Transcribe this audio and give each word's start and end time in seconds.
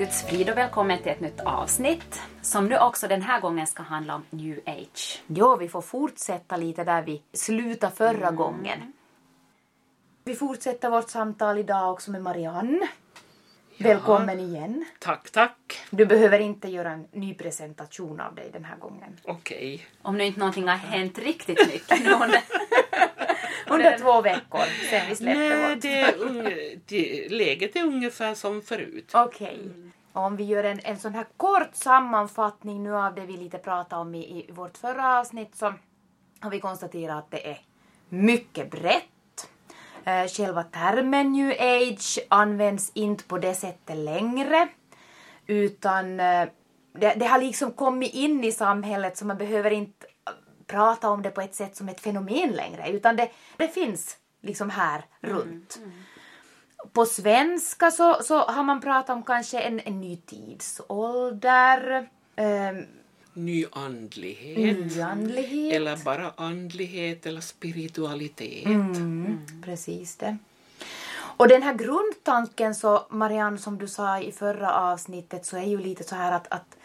Guds 0.00 0.22
frid 0.22 0.50
och 0.50 0.56
välkommen 0.56 1.02
till 1.02 1.12
ett 1.12 1.20
nytt 1.20 1.40
avsnitt 1.40 2.22
som 2.42 2.68
nu 2.68 2.78
också 2.78 3.08
den 3.08 3.22
här 3.22 3.40
gången 3.40 3.66
ska 3.66 3.82
handla 3.82 4.14
om 4.14 4.24
new 4.30 4.60
age. 4.66 5.22
Ja, 5.26 5.56
vi 5.56 5.68
får 5.68 5.80
fortsätta 5.82 6.56
lite 6.56 6.84
där 6.84 7.02
vi 7.02 7.22
slutade 7.32 7.96
förra 7.96 8.26
mm. 8.26 8.36
gången. 8.36 8.92
Vi 10.24 10.34
fortsätter 10.34 10.90
vårt 10.90 11.10
samtal 11.10 11.58
idag 11.58 11.92
också 11.92 12.10
med 12.10 12.22
Marianne. 12.22 12.88
Ja. 13.76 13.88
Välkommen 13.88 14.40
igen. 14.40 14.84
Tack, 14.98 15.30
tack. 15.30 15.80
Du 15.90 16.06
behöver 16.06 16.38
inte 16.38 16.68
göra 16.68 16.90
en 16.90 17.06
ny 17.12 17.34
presentation 17.34 18.20
av 18.20 18.34
dig 18.34 18.50
den 18.52 18.64
här 18.64 18.76
gången. 18.76 19.16
Okej. 19.24 19.74
Okay. 19.74 19.80
Om 20.02 20.18
nu 20.18 20.24
inte 20.24 20.40
någonting 20.40 20.68
har 20.68 20.76
hänt 20.76 21.18
riktigt 21.18 21.66
mycket 21.72 22.00
under, 22.22 22.42
under 23.68 23.98
två 23.98 24.22
veckor 24.22 24.64
sen 24.90 25.02
vi 25.08 25.16
släppte 25.16 25.38
Nej, 25.38 25.74
vårt. 25.74 25.82
Det, 25.82 26.78
det, 26.86 27.28
läget 27.28 27.76
är 27.76 27.82
ungefär 27.82 28.34
som 28.34 28.62
förut. 28.62 29.10
Okej. 29.14 29.46
Okay. 29.46 29.64
Mm. 29.64 29.92
Om 30.12 30.36
vi 30.36 30.44
gör 30.44 30.64
en, 30.64 30.80
en 30.84 30.98
sån 30.98 31.14
här 31.14 31.26
kort 31.36 31.74
sammanfattning 31.74 32.82
nu 32.82 32.96
av 32.96 33.14
det 33.14 33.26
vi 33.26 33.36
lite 33.36 33.58
pratade 33.58 34.02
om 34.02 34.14
i, 34.14 34.48
i 34.48 34.52
vårt 34.52 34.78
förra 34.78 35.18
avsnitt 35.18 35.56
så 35.56 35.74
har 36.40 36.50
vi 36.50 36.60
konstaterat 36.60 37.18
att 37.18 37.30
det 37.30 37.50
är 37.50 37.58
mycket 38.08 38.70
brett 38.70 39.04
Eh, 40.04 40.28
själva 40.28 40.62
termen 40.62 41.32
new 41.32 41.50
age 41.50 42.18
används 42.28 42.90
inte 42.94 43.24
på 43.24 43.38
det 43.38 43.54
sättet 43.54 43.96
längre 43.96 44.68
utan 45.46 46.20
eh, 46.20 46.48
det, 46.92 47.14
det, 47.14 47.26
har 47.26 47.40
liksom 47.40 47.72
kommit 47.72 48.14
in 48.14 48.44
i 48.44 48.52
samhället 48.52 49.16
så 49.16 49.26
man 49.26 49.38
behöver 49.38 49.70
inte 49.70 50.06
prata 50.66 51.10
om 51.10 51.22
det 51.22 51.30
på 51.30 51.40
ett 51.40 51.54
sätt 51.54 51.76
som 51.76 51.88
ett 51.88 52.00
fenomen 52.00 52.50
längre 52.50 52.90
utan 52.90 53.16
det, 53.16 53.30
det 53.56 53.68
finns 53.68 54.16
liksom 54.42 54.70
här 54.70 55.04
mm, 55.22 55.36
runt. 55.36 55.78
Mm. 55.78 55.92
På 56.92 57.06
svenska 57.06 57.90
så, 57.90 58.22
så 58.22 58.38
har 58.38 58.62
man 58.62 58.80
pratat 58.80 59.16
om 59.16 59.22
kanske 59.22 59.60
en, 59.60 59.80
en 59.80 60.00
ny 60.00 60.16
tidsålder. 60.16 62.08
Um, 62.36 62.86
nyandlighet. 63.32 64.78
nyandlighet. 64.78 65.74
Eller 65.74 66.04
bara 66.04 66.32
andlighet 66.36 67.26
eller 67.26 67.40
spiritualitet. 67.40 68.66
Mm, 68.66 68.92
mm. 68.92 69.62
Precis 69.62 70.16
det. 70.16 70.36
Och 71.40 71.48
den 71.48 71.62
här 71.62 71.74
grundtanken 71.74 72.74
så 72.74 73.06
Marianne 73.10 73.58
som 73.58 73.78
du 73.78 73.88
sa 73.88 74.20
i 74.20 74.32
förra 74.32 74.74
avsnittet 74.74 75.46
så 75.46 75.56
är 75.56 75.64
ju 75.64 75.78
lite 75.78 76.04
så 76.04 76.14
här 76.14 76.32
att, 76.32 76.52
att 76.52 76.76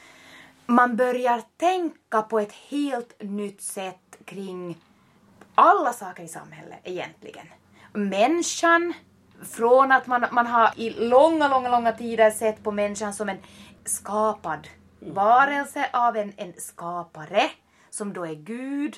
man 0.65 0.95
börjar 0.95 1.41
tänka 1.57 2.21
på 2.21 2.39
ett 2.39 2.51
helt 2.51 3.21
nytt 3.21 3.61
sätt 3.61 4.17
kring 4.25 4.77
alla 5.55 5.93
saker 5.93 6.23
i 6.23 6.27
samhället 6.27 6.79
egentligen. 6.83 7.47
Människan, 7.93 8.93
från 9.43 9.91
att 9.91 10.07
man, 10.07 10.25
man 10.31 10.47
har 10.47 10.73
i 10.75 10.89
långa, 10.89 11.47
långa, 11.47 11.69
långa 11.69 11.91
tider 11.91 12.31
sett 12.31 12.63
på 12.63 12.71
människan 12.71 13.13
som 13.13 13.29
en 13.29 13.37
skapad 13.85 14.67
varelse 14.99 15.89
av 15.93 16.17
en, 16.17 16.33
en 16.37 16.53
skapare 16.57 17.49
som 17.89 18.13
då 18.13 18.25
är 18.25 18.35
Gud 18.35 18.97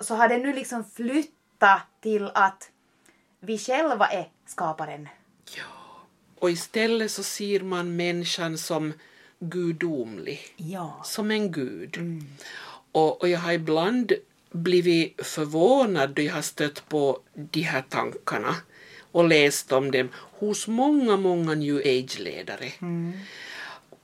så 0.00 0.14
har 0.14 0.28
det 0.28 0.38
nu 0.38 0.52
liksom 0.52 0.84
flyttat 0.84 1.82
till 2.00 2.30
att 2.34 2.70
vi 3.40 3.58
själva 3.58 4.06
är 4.06 4.28
skaparen. 4.46 5.08
Ja, 5.56 6.02
och 6.38 6.50
istället 6.50 7.10
så 7.10 7.22
ser 7.22 7.60
man 7.60 7.96
människan 7.96 8.58
som 8.58 8.92
gudomlig, 9.38 10.54
ja. 10.56 11.00
som 11.04 11.30
en 11.30 11.52
gud. 11.52 11.96
Mm. 11.96 12.26
Och, 12.92 13.20
och 13.20 13.28
jag 13.28 13.38
har 13.38 13.52
ibland 13.52 14.12
blivit 14.50 15.26
förvånad 15.26 16.10
då 16.10 16.22
jag 16.22 16.34
har 16.34 16.42
stött 16.42 16.88
på 16.88 17.20
de 17.34 17.62
här 17.62 17.84
tankarna 17.88 18.56
och 19.16 19.28
läst 19.28 19.72
om 19.72 19.90
dem 19.90 20.08
hos 20.38 20.68
många, 20.68 21.16
många 21.16 21.54
new 21.54 21.76
age-ledare. 21.76 22.72
Mm 22.80 23.12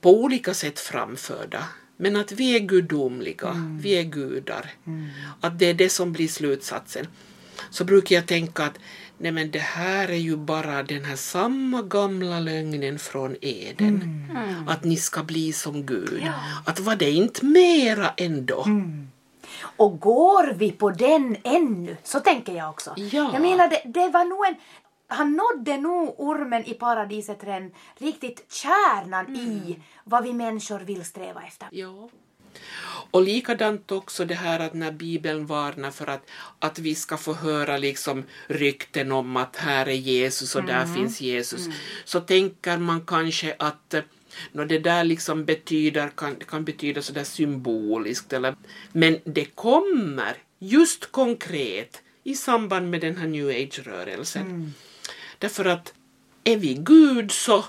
på 0.03 0.21
olika 0.23 0.53
sätt 0.53 0.79
framförda. 0.79 1.63
Men 1.97 2.15
att 2.15 2.31
vi 2.31 2.55
är 2.55 2.59
gudomliga, 2.59 3.49
mm. 3.49 3.79
vi 3.79 3.99
är 3.99 4.03
gudar. 4.03 4.69
Mm. 4.87 5.07
Att 5.41 5.59
det 5.59 5.65
är 5.65 5.73
det 5.73 5.89
som 5.89 6.13
blir 6.13 6.27
slutsatsen. 6.27 7.07
Så 7.69 7.83
brukar 7.83 8.15
jag 8.15 8.27
tänka 8.27 8.63
att 8.63 8.79
nej 9.17 9.31
men 9.31 9.51
det 9.51 9.59
här 9.59 10.07
är 10.07 10.17
ju 10.29 10.37
bara 10.37 10.83
den 10.83 11.05
här 11.05 11.15
samma 11.15 11.81
gamla 11.81 12.39
lögnen 12.39 12.99
från 12.99 13.35
Eden. 13.41 14.27
Mm. 14.31 14.67
Att 14.67 14.83
ni 14.83 14.97
ska 14.97 15.23
bli 15.23 15.53
som 15.53 15.85
Gud. 15.85 16.21
Ja. 16.25 16.33
Att 16.65 16.79
var 16.79 16.95
det 16.95 17.11
inte 17.11 17.45
mera 17.45 18.13
ändå? 18.17 18.63
Mm. 18.63 19.07
Och 19.77 19.99
går 19.99 20.53
vi 20.53 20.71
på 20.71 20.89
den 20.89 21.37
ännu? 21.43 21.97
Så 22.03 22.19
tänker 22.19 22.53
jag 22.53 22.69
också. 22.69 22.93
Ja. 22.97 23.29
Jag 23.33 23.41
menar, 23.41 23.67
det, 23.69 23.81
det 23.85 24.09
var 24.09 24.25
nog 24.25 24.45
en 24.45 24.55
han 25.07 25.33
nådde 25.33 25.77
nog 25.77 26.15
ormen 26.17 26.65
i 26.65 26.73
paradiset 26.73 27.43
redan 27.43 27.71
riktigt 27.97 28.53
kärnan 28.53 29.25
mm. 29.25 29.39
i 29.39 29.79
vad 30.03 30.23
vi 30.23 30.33
människor 30.33 30.79
vill 30.79 31.05
sträva 31.05 31.43
efter. 31.43 31.67
Ja. 31.71 32.09
Och 33.11 33.21
likadant 33.21 33.91
också 33.91 34.25
det 34.25 34.35
här 34.35 34.59
att 34.59 34.73
när 34.73 34.91
Bibeln 34.91 35.45
varnar 35.45 35.91
för 35.91 36.07
att, 36.07 36.29
att 36.59 36.79
vi 36.79 36.95
ska 36.95 37.17
få 37.17 37.33
höra 37.33 37.77
liksom 37.77 38.23
rykten 38.47 39.11
om 39.11 39.37
att 39.37 39.55
här 39.55 39.87
är 39.87 39.93
Jesus 39.93 40.55
och 40.55 40.63
mm. 40.63 40.75
där 40.75 40.95
finns 40.95 41.21
Jesus, 41.21 41.65
mm. 41.65 41.77
så 42.05 42.19
tänker 42.19 42.77
man 42.77 43.05
kanske 43.05 43.55
att 43.59 43.95
No, 44.51 44.65
det 44.65 44.79
där 44.79 45.03
liksom 45.03 45.45
betyder, 45.45 46.09
kan, 46.09 46.35
kan 46.35 46.65
betyda 46.65 47.01
sådär 47.01 47.23
symboliskt, 47.23 48.33
eller, 48.33 48.55
men 48.91 49.19
det 49.23 49.45
kommer 49.45 50.37
just 50.59 51.11
konkret 51.11 52.01
i 52.23 52.35
samband 52.35 52.89
med 52.89 53.01
den 53.01 53.17
här 53.17 53.27
new 53.27 53.49
age-rörelsen. 53.49 54.45
Mm. 54.45 54.73
Därför 55.43 55.65
att 55.65 55.93
är 56.43 56.57
vi 56.57 56.73
Gud 56.73 57.31
så 57.31 57.65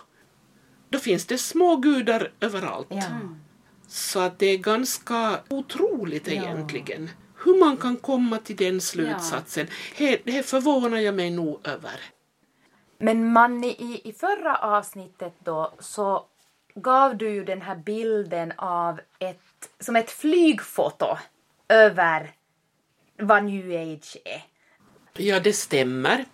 då 0.89 0.99
finns 0.99 1.27
det 1.27 1.39
små 1.39 1.77
gudar 1.77 2.33
överallt. 2.41 2.87
Ja. 2.91 3.07
Mm. 3.07 3.41
Så 3.89 4.21
att 4.21 4.39
det 4.39 4.47
är 4.47 4.59
ganska 4.59 5.41
otroligt 5.49 6.29
egentligen 6.29 7.11
hur 7.45 7.61
man 7.61 7.77
kan 7.77 7.97
komma 7.97 8.39
till 8.39 8.57
den 8.57 8.81
slutsatsen. 8.81 9.67
Ja. 9.99 10.17
Det 10.25 10.43
förvånar 10.47 10.99
jag 10.99 11.15
mig 11.15 11.31
nog 11.31 11.61
över. 11.67 12.01
Men 12.99 13.33
Manni, 13.33 13.69
i, 13.69 14.09
i 14.09 14.13
förra 14.13 14.57
avsnittet 14.57 15.35
då 15.39 15.73
så 15.79 16.27
gav 16.75 17.17
du 17.17 17.31
ju 17.31 17.45
den 17.45 17.63
här 17.63 17.77
bilden 17.77 18.53
av 18.57 19.01
ett, 19.19 19.71
som 19.81 19.97
ett 19.97 20.11
flygfoto 20.11 21.19
över 21.69 22.33
vad 23.19 23.45
new 23.45 23.95
age 23.95 24.17
är. 24.25 24.45
Ja, 25.17 25.41
det 25.41 25.53
stämmer. 25.53 26.25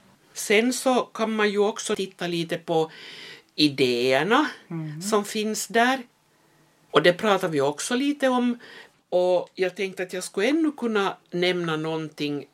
Sen 0.40 0.72
så 0.72 1.02
kan 1.02 1.32
man 1.32 1.50
ju 1.50 1.58
också 1.58 1.96
titta 1.96 2.26
lite 2.26 2.58
på 2.58 2.90
idéerna 3.54 4.50
mm. 4.70 5.02
som 5.02 5.24
finns 5.24 5.66
där. 5.66 6.02
Och 6.90 7.02
det 7.02 7.12
pratar 7.12 7.48
vi 7.48 7.60
också 7.60 7.94
lite 7.94 8.28
om. 8.28 8.58
Och 9.08 9.50
jag 9.54 9.76
tänkte 9.76 10.02
att 10.02 10.12
jag 10.12 10.24
skulle 10.24 10.48
ännu 10.48 10.72
kunna 10.72 11.16
nämna 11.30 11.76
någonting 11.76 12.46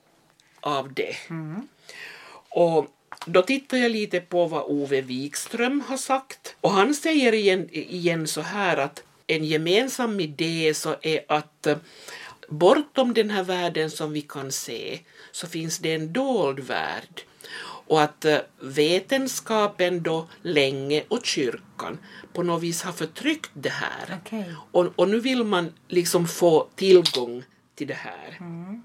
av 0.61 0.95
det. 0.95 1.17
Mm. 1.31 1.69
Och 2.49 2.87
då 3.27 3.43
tittar 3.43 3.77
jag 3.77 3.91
lite 3.91 4.21
på 4.21 4.47
vad 4.47 4.63
Ove 4.63 5.01
Wikström 5.01 5.81
har 5.81 5.97
sagt. 5.97 6.57
Och 6.61 6.71
han 6.71 6.95
säger 6.95 7.33
igen, 7.33 7.69
igen 7.73 8.27
så 8.27 8.41
här 8.41 8.77
att 8.77 9.03
en 9.27 9.45
gemensam 9.45 10.21
idé 10.21 10.75
så 10.75 10.97
är 11.03 11.25
att 11.29 11.67
eh, 11.67 11.77
bortom 12.49 13.15
den 13.15 13.31
här 13.31 13.45
världen 13.45 13.91
som 13.91 14.13
vi 14.13 14.21
kan 14.21 14.53
se 14.53 14.99
så 15.33 15.47
finns 15.47 15.79
det 15.79 15.95
en 15.95 16.13
dold 16.13 16.61
värld 16.61 17.23
och 17.87 18.03
att 18.03 18.25
eh, 18.25 18.39
vetenskapen 18.61 20.03
då 20.03 20.29
länge 20.43 21.05
och 21.09 21.27
kyrkan 21.27 21.99
på 22.33 22.43
något 22.43 22.63
vis 22.63 22.83
har 22.83 22.93
förtryckt 22.93 23.51
det 23.55 23.73
här. 23.73 24.19
Okay. 24.27 24.45
Och, 24.71 24.87
och, 24.97 25.09
nu 25.09 25.21
vill 25.21 25.45
man 25.45 25.73
liksom 25.89 26.29
få 26.29 26.69
tillgång 26.75 27.43
till 27.75 27.87
det 27.87 27.95
här. 27.95 28.37
Mm. 28.41 28.83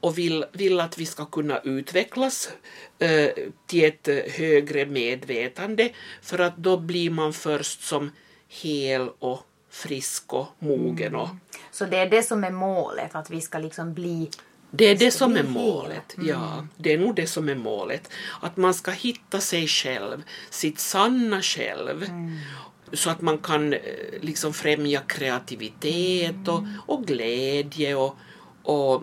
Och 0.00 0.18
vill, 0.18 0.44
vill 0.52 0.80
att 0.80 0.98
vi 0.98 1.06
ska 1.06 1.24
kunna 1.24 1.58
utvecklas 1.58 2.50
eh, 2.98 3.30
till 3.66 3.84
ett 3.84 4.08
eh, 4.08 4.16
högre 4.16 4.86
medvetande 4.86 5.90
för 6.22 6.38
att 6.38 6.56
då 6.56 6.76
blir 6.76 7.10
man 7.10 7.32
först 7.32 7.82
som 7.82 8.10
hel 8.48 9.08
och 9.18 9.46
frisk 9.70 10.32
och 10.32 10.46
mogen. 10.58 11.14
Och... 11.14 11.28
Mm. 11.28 11.40
Så 11.70 11.84
det 11.84 11.96
är 11.96 12.10
det 12.10 12.22
som 12.22 12.44
är 12.44 12.50
målet, 12.50 13.14
att 13.14 13.30
vi 13.30 13.40
ska 13.40 13.58
liksom 13.58 13.94
bli 13.94 14.30
det 14.70 14.84
är 14.84 14.96
det 14.96 15.10
som 15.10 15.36
är 15.36 15.42
målet. 15.42 16.16
Mm. 16.16 16.28
Ja, 16.28 16.66
det 16.76 16.92
är 16.92 16.98
nog 16.98 17.14
det 17.14 17.26
som 17.26 17.48
är 17.48 17.54
målet. 17.54 18.10
Att 18.40 18.56
man 18.56 18.74
ska 18.74 18.90
hitta 18.90 19.40
sig 19.40 19.66
själv, 19.66 20.22
sitt 20.50 20.78
sanna 20.78 21.42
själv. 21.42 22.02
Mm. 22.02 22.38
Så 22.92 23.10
att 23.10 23.20
man 23.20 23.38
kan 23.38 23.72
eh, 23.72 23.80
liksom 24.20 24.52
främja 24.52 25.00
kreativitet 25.00 26.48
mm. 26.48 26.48
och, 26.48 26.94
och 26.94 27.06
glädje 27.06 27.94
och, 27.94 28.16
och 28.62 29.02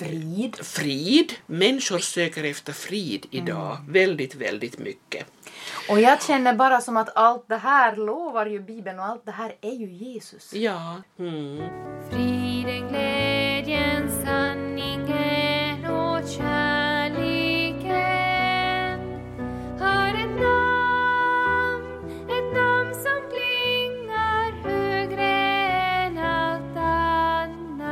frid. 0.00 0.56
frid. 0.62 1.32
Människor 1.46 1.98
söker 1.98 2.44
efter 2.44 2.72
frid 2.72 3.26
idag 3.30 3.76
mm. 3.76 3.92
väldigt, 3.92 4.34
väldigt 4.34 4.78
mycket. 4.78 5.26
Och 5.90 6.00
jag 6.00 6.22
känner 6.22 6.54
bara 6.54 6.80
som 6.80 6.96
att 6.96 7.16
allt 7.16 7.48
det 7.48 7.56
här 7.56 7.96
lovar 7.96 8.46
ju 8.46 8.60
Bibeln 8.60 8.98
och 8.98 9.04
allt 9.04 9.26
det 9.26 9.32
här 9.32 9.54
är 9.60 9.72
ju 9.72 9.92
Jesus. 9.92 10.54
Ja. 10.54 11.02
Mm. 11.18 11.62
Friden, 12.10 12.88
sanningen 14.24 15.84
och 15.84 16.28
kärleken 16.28 17.90
har 19.80 20.08
ett 20.08 20.40
namn, 20.40 21.84
ett 22.28 22.54
namn 22.54 22.94
som 22.94 23.20
klingar 23.32 24.52
högre 24.64 25.30
än 26.06 26.18
allt 26.18 26.76
annat. 26.76 27.86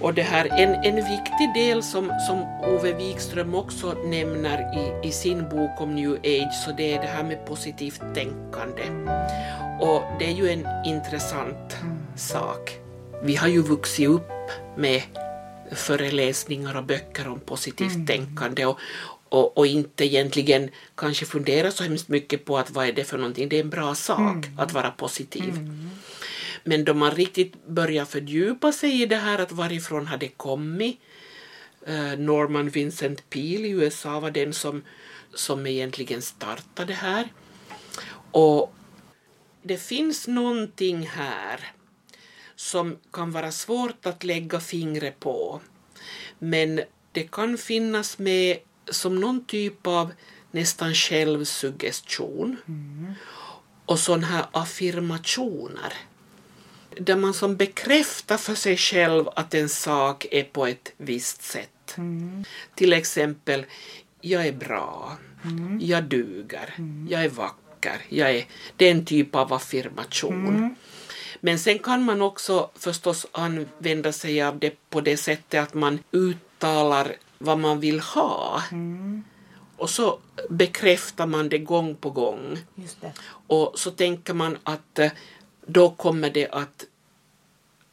Och 0.00 0.14
det 0.14 0.22
här, 0.22 0.48
en, 0.50 0.74
en 0.74 0.96
viktig 0.96 1.54
del 1.54 1.82
som, 1.82 2.12
som 2.26 2.42
Ove 2.62 2.92
Wikström 2.92 3.54
också 3.54 3.92
nämner 3.92 4.58
i, 4.78 5.08
i 5.08 5.12
sin 5.12 5.48
bok 5.48 5.80
om 5.80 5.94
new 5.94 6.12
age, 6.12 6.54
så 6.64 6.72
det 6.76 6.94
är 6.94 7.00
det 7.02 7.08
här 7.08 7.24
med 7.24 7.46
positivt 7.46 8.02
tänkande. 8.14 8.82
Och 9.80 10.02
det 10.18 10.24
är 10.24 10.34
ju 10.34 10.48
en 10.50 10.66
intressant 10.84 11.76
sak. 12.16 12.83
Vi 13.24 13.36
har 13.36 13.48
ju 13.48 13.62
vuxit 13.62 14.08
upp 14.08 14.30
med 14.76 15.02
föreläsningar 15.72 16.76
och 16.76 16.84
böcker 16.84 17.28
om 17.28 17.40
positivt 17.40 18.06
tänkande 18.06 18.66
och, 18.66 18.78
och, 19.28 19.58
och 19.58 19.66
inte 19.66 20.04
egentligen 20.04 20.70
kanske 20.94 21.26
fundera 21.26 21.70
så 21.70 21.82
hemskt 21.82 22.08
mycket 22.08 22.44
på 22.44 22.58
att 22.58 22.70
vad 22.70 22.86
är 22.86 22.92
det 22.92 23.04
för 23.04 23.18
någonting. 23.18 23.48
Det 23.48 23.56
är 23.56 23.60
en 23.60 23.70
bra 23.70 23.94
sak 23.94 24.46
att 24.58 24.72
vara 24.72 24.90
positiv. 24.90 25.54
Men 26.64 26.84
då 26.84 26.94
man 26.94 27.10
riktigt 27.10 27.66
börjar 27.66 28.04
fördjupa 28.04 28.72
sig 28.72 29.02
i 29.02 29.06
det 29.06 29.16
här 29.16 29.38
att 29.38 29.52
varifrån 29.52 30.06
har 30.06 30.16
det 30.16 30.28
kommit. 30.28 31.00
Eh, 31.86 32.18
Norman 32.18 32.68
Vincent 32.68 33.30
Peale 33.30 33.66
i 33.66 33.70
USA 33.70 34.20
var 34.20 34.30
den 34.30 34.52
som, 34.52 34.82
som 35.34 35.66
egentligen 35.66 36.22
startade 36.22 36.86
det 36.86 36.92
här. 36.92 37.28
Och 38.30 38.74
det 39.62 39.76
finns 39.76 40.26
någonting 40.26 41.06
här 41.06 41.73
som 42.56 42.96
kan 43.12 43.30
vara 43.30 43.52
svårt 43.52 44.06
att 44.06 44.24
lägga 44.24 44.60
fingret 44.60 45.20
på. 45.20 45.60
Men 46.38 46.80
det 47.12 47.22
kan 47.32 47.58
finnas 47.58 48.18
med 48.18 48.58
som 48.90 49.20
någon 49.20 49.44
typ 49.44 49.86
av 49.86 50.12
nästan 50.50 50.94
självsuggestion 50.94 52.56
och 53.86 53.98
sådana 53.98 54.26
här 54.26 54.46
affirmationer 54.52 55.92
där 57.00 57.16
man 57.16 57.34
som 57.34 57.56
bekräftar 57.56 58.36
för 58.36 58.54
sig 58.54 58.76
själv 58.76 59.28
att 59.36 59.54
en 59.54 59.68
sak 59.68 60.26
är 60.30 60.44
på 60.44 60.66
ett 60.66 60.92
visst 60.96 61.42
sätt. 61.42 61.96
Till 62.74 62.92
exempel, 62.92 63.66
jag 64.20 64.46
är 64.46 64.52
bra, 64.52 65.16
jag 65.80 66.04
duger, 66.04 66.74
jag 67.08 67.24
är 67.24 67.28
vacker, 67.28 68.00
jag 68.08 68.30
är, 68.30 68.44
det 68.76 68.86
är 68.86 68.90
en 68.90 69.04
typ 69.04 69.34
av 69.34 69.52
affirmation. 69.52 70.76
Men 71.44 71.58
sen 71.58 71.78
kan 71.78 72.02
man 72.02 72.22
också 72.22 72.70
förstås 72.74 73.26
använda 73.32 74.12
sig 74.12 74.42
av 74.42 74.58
det 74.58 74.90
på 74.90 75.00
det 75.00 75.16
sättet 75.16 75.62
att 75.62 75.74
man 75.74 75.98
uttalar 76.12 77.16
vad 77.38 77.58
man 77.58 77.80
vill 77.80 78.00
ha. 78.00 78.62
Och 79.76 79.90
så 79.90 80.18
bekräftar 80.50 81.26
man 81.26 81.48
det 81.48 81.58
gång 81.58 81.94
på 81.94 82.10
gång. 82.10 82.58
Och 83.48 83.72
så 83.74 83.90
tänker 83.90 84.34
man 84.34 84.58
att 84.62 84.98
eh, 84.98 85.12
då 85.66 85.90
kommer 85.90 86.30
det 86.30 86.48
att 86.48 86.84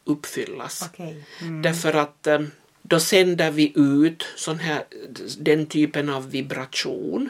uppfyllas. 0.03 0.89
Okej. 0.93 1.23
Därför 1.63 1.93
att 1.93 2.27
eh, 2.27 2.39
då 2.81 2.99
sänder 2.99 3.51
vi 3.51 3.73
ut 3.75 4.25
sån 4.35 4.59
här, 4.59 4.83
den 5.37 5.65
typen 5.65 6.09
av 6.09 6.29
vibration 6.29 7.29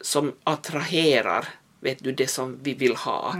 som 0.00 0.32
attraherar 0.44 1.48
vet 1.82 2.04
du, 2.04 2.12
det 2.12 2.26
som 2.26 2.58
vi 2.62 2.74
vill 2.74 2.96
ha. 2.96 3.34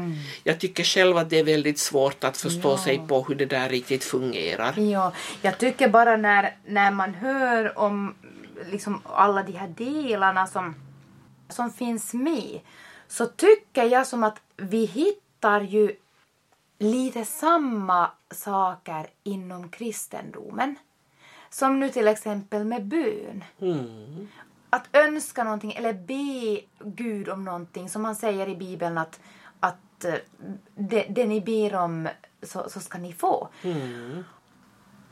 Jag 0.44 0.60
tycker 0.60 0.84
själv 0.84 1.16
att 1.16 1.30
det 1.30 1.38
är 1.38 1.44
väldigt 1.44 1.78
svårt 1.78 2.24
att 2.24 2.36
förstå 2.36 2.76
sig 2.76 3.02
på 3.08 3.22
hur 3.22 3.34
det 3.34 3.46
där 3.46 3.68
riktigt 3.68 4.04
fungerar. 4.04 4.78
Ja, 4.78 5.12
jag 5.42 5.58
tycker 5.58 5.88
bara 5.88 6.16
när, 6.16 6.56
när 6.66 6.90
man 6.90 7.14
hör 7.14 7.78
om 7.78 8.14
liksom 8.70 9.02
alla 9.04 9.42
de 9.42 9.52
här 9.52 9.68
delarna 9.68 10.46
som, 10.46 10.74
som 11.48 11.70
finns 11.70 12.14
med 12.14 12.60
så 13.08 13.26
tycker 13.26 13.84
jag 13.84 14.06
som 14.06 14.24
att 14.24 14.40
vi 14.56 14.84
hittar 14.84 15.60
ju 15.60 15.96
lite 16.78 17.24
samma 17.24 18.10
saker 18.30 19.06
inom 19.22 19.68
kristendomen. 19.68 20.76
Som 21.50 21.80
nu 21.80 21.88
till 21.88 22.08
exempel 22.08 22.64
med 22.64 22.84
bön. 22.84 23.44
Mm. 23.60 24.28
Att 24.72 24.88
önska 24.92 25.44
någonting 25.44 25.72
eller 25.72 25.92
be 25.92 26.60
Gud 26.84 27.28
om 27.28 27.44
någonting 27.44 27.88
som 27.88 28.02
man 28.02 28.16
säger 28.16 28.48
i 28.48 28.56
Bibeln 28.56 28.98
att, 28.98 29.20
att 29.60 30.04
eh, 30.04 30.14
det, 30.74 31.06
det 31.08 31.26
ni 31.26 31.40
ber 31.40 31.74
om 31.74 32.08
så, 32.42 32.70
så 32.70 32.80
ska 32.80 32.98
ni 32.98 33.12
få. 33.12 33.48
Mm. 33.62 34.24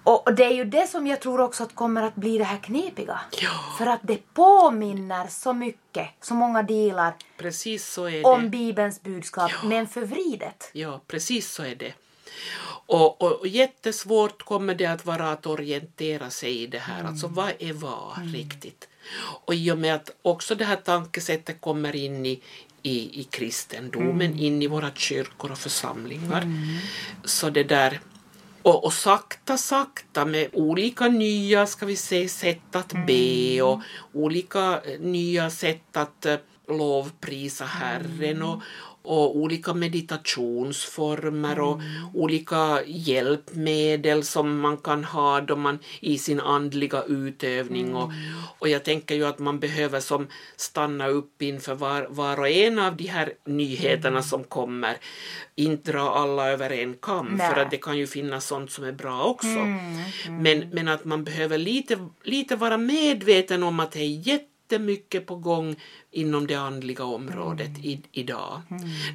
Och 0.05 0.27
och 0.29 0.35
det 0.35 0.45
är 0.45 0.51
ju 0.55 0.65
det 0.65 0.87
som 0.87 1.07
jag 1.07 1.21
tror 1.21 1.41
också 1.41 1.63
att 1.63 1.75
kommer 1.75 2.03
att 2.03 2.15
bli 2.15 2.39
det 2.39 2.45
här 2.45 2.59
knepiga. 2.59 3.21
Ja. 3.43 3.51
För 3.79 3.87
att 3.87 4.01
det 4.03 4.35
påminner 4.35 5.27
så 5.27 5.53
mycket, 5.53 6.09
så 6.21 6.35
många 6.35 6.63
delar 6.63 7.15
Precis 7.39 7.87
så 7.93 8.09
är 8.09 8.27
om 8.27 8.43
det. 8.43 8.49
Bibelns 8.49 9.03
budskap, 9.03 9.51
Ja. 9.63 9.69
men 9.69 9.87
förvridet. 9.87 10.71
Ja, 10.73 11.01
precis 11.07 11.53
så 11.53 11.63
är 11.63 11.75
det. 11.75 11.93
Och, 12.87 13.23
och, 13.23 13.33
och 13.41 13.47
jättesvårt 13.47 14.43
kommer 14.43 14.75
det 14.75 14.87
att 14.87 15.07
vara 15.07 15.31
att 15.31 15.47
orientera 15.47 16.31
sig 16.31 16.63
i 16.63 16.67
det 16.67 16.79
här. 16.79 17.05
Alltså 17.05 17.27
vad 17.29 17.53
är 17.59 17.73
vad 17.73 18.33
riktigt? 18.33 18.89
Och 19.47 19.55
i 19.55 19.71
och 19.71 19.79
med 19.79 19.95
att 19.95 20.11
också 20.23 20.55
det 20.55 20.65
här 20.65 20.77
tankesättet 20.77 21.61
kommer 21.61 21.97
in 21.97 22.27
i, 22.27 22.43
i, 22.83 23.21
i 23.21 23.27
kristendomen, 23.31 24.39
in 24.39 24.63
i 24.63 24.67
våra 24.67 24.91
kyrkor 24.95 25.53
och 25.53 25.59
församlingar. 25.59 26.45
Så 27.25 27.51
det 27.51 27.65
där 27.65 28.01
och, 28.63 28.85
och 28.85 28.93
sakta, 28.93 29.57
sakta 29.57 30.25
med 30.25 30.49
olika 30.53 31.09
nya, 31.09 31.67
ska 31.67 31.87
vi 31.87 31.97
säga, 31.97 32.29
sätt 32.29 32.77
att 32.77 32.93
be 33.07 33.63
och 33.63 33.81
olika 34.13 34.81
eh, 34.85 35.01
nya 35.01 35.51
sätt 35.51 35.97
att 35.97 36.27
eh, 36.27 36.37
lovprisa 36.69 37.65
Herren 37.65 38.43
och, 38.43 38.63
och 39.03 39.37
olika 39.37 39.75
meditationsformer 39.75 41.61
och 41.61 41.81
olika 42.15 42.83
hjälpmedel 42.87 44.25
som 44.25 44.61
man 44.61 44.77
kan 44.77 45.05
ha 45.05 45.41
då 45.41 45.57
man 45.57 45.79
i 46.01 46.19
sin 46.19 46.41
andliga 46.41 47.03
utövning. 47.03 47.95
Och, 47.95 48.13
och 48.59 48.69
jag 48.69 48.85
tänker 48.85 49.15
ju 49.15 49.27
att 49.27 49.39
man 49.39 49.61
behöver 49.61 50.01
som 50.01 50.27
stanna 50.57 51.09
upp 51.09 51.43
inför 51.43 51.75
var, 51.75 52.07
var 52.11 52.41
och 52.41 52.49
en 52.49 52.79
av 52.79 52.97
de 52.97 53.07
här 53.07 53.33
nyheterna 53.47 54.23
som 54.23 54.45
kommer. 54.45 54.97
Inte 55.55 55.93
dra 55.93 56.11
alla 56.11 56.51
över 56.51 56.71
en 56.71 56.95
kam, 56.95 57.27
för 57.27 57.37
Nej. 57.37 57.61
att 57.61 57.71
det 57.71 57.77
kan 57.77 57.99
ju 57.99 58.07
finnas 58.07 58.47
sånt 58.47 58.71
som 58.71 58.85
är 58.85 58.93
bra 58.93 59.25
också. 59.25 59.59
Men, 60.29 60.71
men 60.73 60.89
att 60.89 61.05
man 61.05 61.25
behöver 61.25 61.59
lite, 61.59 61.99
lite 62.25 62.57
vara 62.57 62.79
medveten 62.79 63.63
om 63.63 63.81
att 63.81 63.93
det 63.93 64.01
är 64.01 64.29
jättemycket 64.71 65.27
på 65.27 65.37
gång 65.37 65.77
inom 66.11 66.47
det 66.47 66.55
andliga 66.55 67.05
området 67.05 67.79
i, 67.79 68.03
idag. 68.13 68.63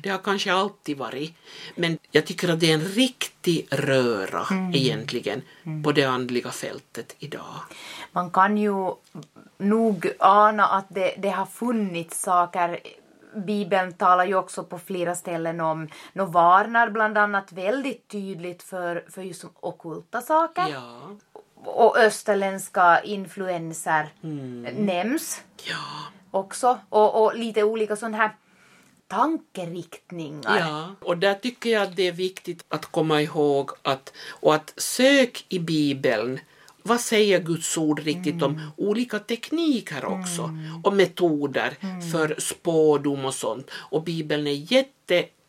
Det 0.03 0.09
har 0.09 0.17
kanske 0.17 0.53
alltid 0.53 0.97
varit, 0.97 1.33
men 1.75 1.97
jag 2.11 2.25
tycker 2.25 2.49
att 2.49 2.59
det 2.59 2.71
är 2.71 2.73
en 2.73 2.81
riktig 2.81 3.67
röra 3.71 4.45
egentligen 4.73 5.41
på 5.83 5.91
det 5.91 6.03
andliga 6.03 6.51
fältet 6.51 7.15
idag. 7.19 7.55
Man 8.11 8.31
kan 8.31 8.57
ju 8.57 8.91
nog 9.57 10.11
ana 10.19 10.65
att 10.65 10.85
det, 10.89 11.15
det 11.17 11.29
har 11.29 11.45
funnits 11.45 12.21
saker 12.21 12.79
Bibeln 13.35 13.93
talar 13.93 14.25
ju 14.25 14.35
också 14.35 14.63
på 14.63 14.79
flera 14.79 15.15
ställen 15.15 15.61
om, 15.61 15.89
och 16.15 16.33
varnar 16.33 16.89
bland 16.89 17.17
annat 17.17 17.51
väldigt 17.51 18.07
tydligt 18.07 18.63
för, 18.63 19.03
för 19.09 19.21
just 19.21 19.41
som 19.41 19.49
ockulta 19.59 20.21
saker. 20.21 20.67
Ja, 20.73 21.15
Och 21.65 21.97
österländska 21.97 23.01
influenser 23.03 24.09
nämns 24.77 25.41
ja, 25.63 26.03
också. 26.31 26.79
Och, 26.89 27.23
och 27.23 27.37
lite 27.37 27.63
olika 27.63 27.95
sådana 27.95 28.17
här 28.17 28.31
tankeriktningar. 29.07 30.59
ja. 30.59 30.95
Och 31.01 31.17
där 31.17 31.33
tycker 31.33 31.69
jag 31.69 31.83
att 31.83 31.95
det 31.95 32.07
är 32.07 32.11
viktigt 32.11 32.65
att 32.67 32.85
komma 32.85 33.21
ihåg 33.21 33.71
att, 33.81 34.13
och 34.29 34.55
att 34.55 34.73
sök 34.77 35.45
i 35.49 35.59
Bibeln 35.59 36.39
vad 36.87 37.01
säger 37.01 37.39
Guds 37.39 37.77
ord 37.77 37.99
riktigt 37.99 38.41
om 38.41 38.71
olika 38.77 39.19
tekniker 39.19 40.05
också 40.05 40.49
och 40.83 40.93
metoder 40.93 41.77
för 42.11 42.35
spådom 42.39 43.25
och 43.25 43.33
sånt. 43.33 43.71
Och 43.71 44.03
Bibeln 44.03 44.47
är 44.47 44.53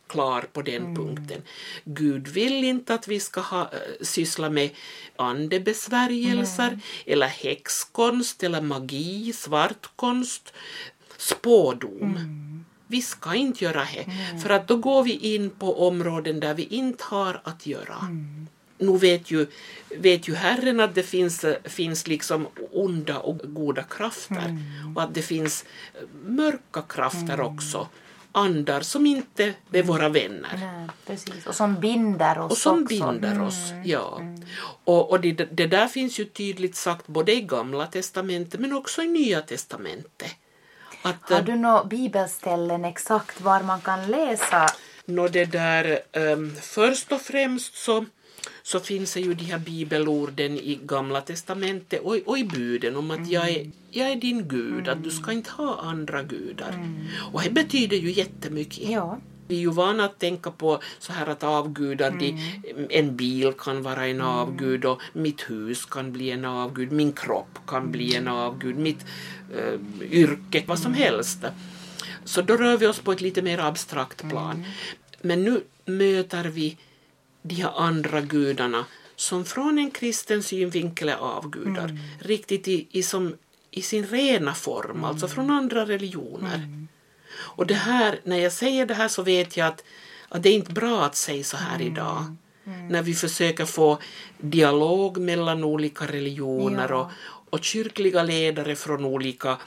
jätteklar 0.07 0.45
på 0.53 0.61
den 0.61 0.95
punkten. 0.95 1.41
Gud 1.85 2.27
vill 2.27 2.63
inte 2.63 2.93
att 2.93 3.07
vi 3.07 3.19
ska 3.19 3.41
ha, 3.41 3.61
äh, 3.61 3.67
syssla 4.01 4.49
med 4.49 4.69
andebesvärjelser 5.17 6.79
eller 7.05 7.27
häxkonst 7.27 8.43
eller 8.43 8.61
magi, 8.61 9.33
svartkonst, 9.33 10.53
spådom. 11.17 12.63
Vi 12.89 13.01
ska 13.01 13.35
inte 13.35 13.63
göra 13.63 13.87
det, 13.93 14.05
för 14.41 14.49
att 14.49 14.67
då 14.67 14.77
går 14.77 15.03
vi 15.03 15.35
in 15.35 15.49
på 15.49 15.87
områden 15.87 16.39
där 16.39 16.53
vi 16.53 16.63
inte 16.63 17.03
har 17.03 17.41
att 17.43 17.65
göra. 17.67 18.07
Nu 18.79 18.97
vet 18.97 19.31
ju, 19.31 19.47
vet 19.99 20.27
ju 20.27 20.35
Herren 20.35 20.79
att 20.79 20.95
det 20.95 21.03
finns, 21.03 21.45
finns 21.63 22.07
liksom 22.07 22.47
onda 22.71 23.19
och 23.19 23.37
goda 23.43 23.83
krafter 23.83 24.59
och 24.95 25.03
att 25.03 25.13
det 25.13 25.21
finns 25.21 25.65
mörka 26.25 26.81
krafter 26.81 27.41
också. 27.41 27.87
Andar 28.37 28.81
som 28.81 29.05
inte 29.05 29.53
är 29.71 29.83
våra 29.83 30.09
vänner. 30.09 30.57
Nej, 30.59 30.87
precis. 31.05 31.47
Och 31.47 31.55
som 31.55 31.75
binder 31.75 32.39
oss 32.39 32.51
Och 32.51 32.57
som 32.57 32.83
också. 32.83 32.95
Mm. 32.95 33.21
binder 33.21 33.41
oss, 33.41 33.71
ja. 33.85 34.21
Och, 34.83 35.11
och 35.11 35.19
det, 35.21 35.33
det 35.33 35.67
där 35.67 35.87
finns 35.87 36.19
ju 36.19 36.25
tydligt 36.25 36.75
sagt 36.75 37.07
både 37.07 37.33
i 37.33 37.41
Gamla 37.41 37.85
testamentet 37.85 38.59
men 38.59 38.73
också 38.73 39.01
i 39.01 39.07
Nya 39.07 39.41
testamentet. 39.41 40.31
Att, 41.01 41.29
Har 41.29 41.41
du 41.41 41.55
några 41.55 41.83
bibelställen 41.83 42.85
exakt 42.85 43.41
var 43.41 43.63
man 43.63 43.81
kan 43.81 44.07
läsa? 44.07 44.67
Nå 45.05 45.27
det 45.27 45.45
där, 45.45 45.99
ehm, 46.11 46.55
först 46.61 47.11
och 47.11 47.21
främst 47.21 47.75
så, 47.75 48.05
så 48.63 48.79
finns 48.79 49.13
det 49.13 49.19
ju 49.19 49.33
de 49.33 49.43
här 49.43 49.59
bibelorden 49.59 50.57
i 50.57 50.79
Gamla 50.83 51.21
testamentet 51.21 52.01
och, 52.01 52.17
och 52.25 52.37
i 52.37 52.43
buden 52.43 52.95
om 52.95 53.11
att 53.11 53.27
jag, 53.27 53.49
är, 53.49 53.71
jag 53.91 54.11
är 54.11 54.15
din 54.15 54.47
Gud, 54.47 54.87
att 54.87 55.03
du 55.03 55.11
ska 55.11 55.31
inte 55.31 55.51
ha 55.51 55.79
andra 55.81 56.23
gudar. 56.23 56.79
Och 57.33 57.41
det 57.43 57.49
betyder 57.49 57.97
ju 57.97 58.11
jättemycket. 58.11 58.89
Ja. 58.89 59.19
Vi 59.47 59.55
är 59.55 59.59
ju 59.59 59.71
vana 59.71 60.05
att 60.05 60.19
tänka 60.19 60.51
på 60.51 60.81
så 60.99 61.13
här 61.13 61.27
att 61.27 61.43
avgudar, 61.43 62.11
de, 62.11 62.37
en 62.89 63.15
bil 63.15 63.53
kan 63.53 63.83
vara 63.83 64.07
en 64.07 64.21
avgud 64.21 64.85
och 64.85 65.01
mitt 65.13 65.49
hus 65.49 65.85
kan 65.85 66.11
bli 66.11 66.31
en 66.31 66.45
avgud, 66.45 66.91
min 66.91 67.11
kropp 67.11 67.59
kan 67.67 67.91
bli 67.91 68.15
en 68.15 68.27
avgud, 68.27 68.77
mitt 68.77 69.05
eh, 69.55 69.79
yrke, 70.11 70.63
vad 70.67 70.79
som 70.79 70.93
helst. 70.93 71.45
Så 72.25 72.41
då 72.41 72.57
rör 72.57 72.77
vi 72.77 72.87
oss 72.87 72.99
på 72.99 73.11
ett 73.11 73.21
lite 73.21 73.41
mer 73.41 73.59
abstrakt 73.59 74.29
plan. 74.29 74.65
Men 75.21 75.43
nu 75.43 75.63
möter 75.85 76.43
vi 76.43 76.77
de 77.47 77.55
här 77.55 77.73
andra 77.77 78.21
gudarna 78.21 78.85
som 79.15 79.45
från 79.45 79.77
en 79.79 79.91
kristen 79.91 80.43
synvinkel 80.43 81.09
är 81.09 81.15
avgudar, 81.15 81.99
riktigt 82.19 82.67
i, 82.67 82.87
i, 82.91 83.03
som, 83.03 83.35
i 83.71 83.81
sin 83.81 84.05
rena 84.07 84.53
form, 84.53 85.03
alltså 85.03 85.27
från 85.27 85.51
andra 85.51 85.85
religioner. 85.85 86.87
Och 87.37 87.67
det 87.67 87.73
här, 87.73 88.19
när 88.23 88.37
jag 88.37 88.51
säger 88.51 88.85
det 88.85 88.93
här 88.93 89.07
så 89.07 89.23
vet 89.23 89.57
jag 89.57 89.67
att, 89.67 89.83
att 90.29 90.43
det 90.43 90.49
är 90.49 90.53
inte 90.53 90.71
bra 90.71 91.05
att 91.05 91.15
säga 91.15 91.43
så 91.43 91.57
här 91.57 91.81
idag. 91.81 92.35
När 92.89 93.01
vi 93.01 93.13
försöker 93.13 93.65
få 93.65 93.99
dialog 94.37 95.17
mellan 95.17 95.63
olika 95.63 96.05
religioner 96.05 96.87
Ja. 96.89 96.95
och, 96.95 97.11
och 97.53 97.63
kyrkliga 97.63 98.23
ledare 98.23 98.75
från 98.75 99.05
olika, 99.05 99.57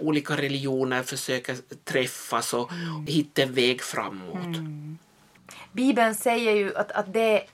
olika 0.00 0.36
religioner 0.36 1.02
försöker 1.02 1.56
träffas 1.84 2.54
och 2.54 2.70
hitta 3.06 3.42
en 3.42 3.52
väg 3.52 3.82
framåt. 3.82 4.56
Bibeln 5.74 6.14
säger 6.14 6.52
ju 6.52 6.76
att, 6.76 6.92
att 6.92 7.12
det, 7.12 7.46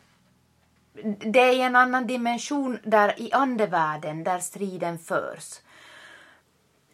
det 1.19 1.41
är 1.41 1.67
en 1.67 1.77
annan 1.77 2.07
dimension 2.07 2.79
där 2.85 3.21
i 3.21 3.33
andevärlden 3.33 4.25
där 4.25 4.39
striden 4.39 4.99
förs. 4.99 5.61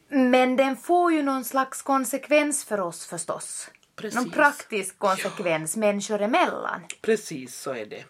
Men 0.09 0.57
den 0.57 0.77
får 0.77 1.13
ju 1.13 1.23
någon 1.23 1.45
slags 1.45 1.83
konsekvens 1.83 2.65
för 2.65 2.81
oss 2.81 3.07
förstås. 3.07 3.71
Precis. 3.97 4.21
Någon 4.21 4.31
praktisk 4.31 4.99
konsekvens 4.99 5.77
människor 5.77 6.23
emellan. 6.23 6.81
Precis 7.03 7.57
så 7.57 7.71
är 7.71 7.87
det. 7.87 8.05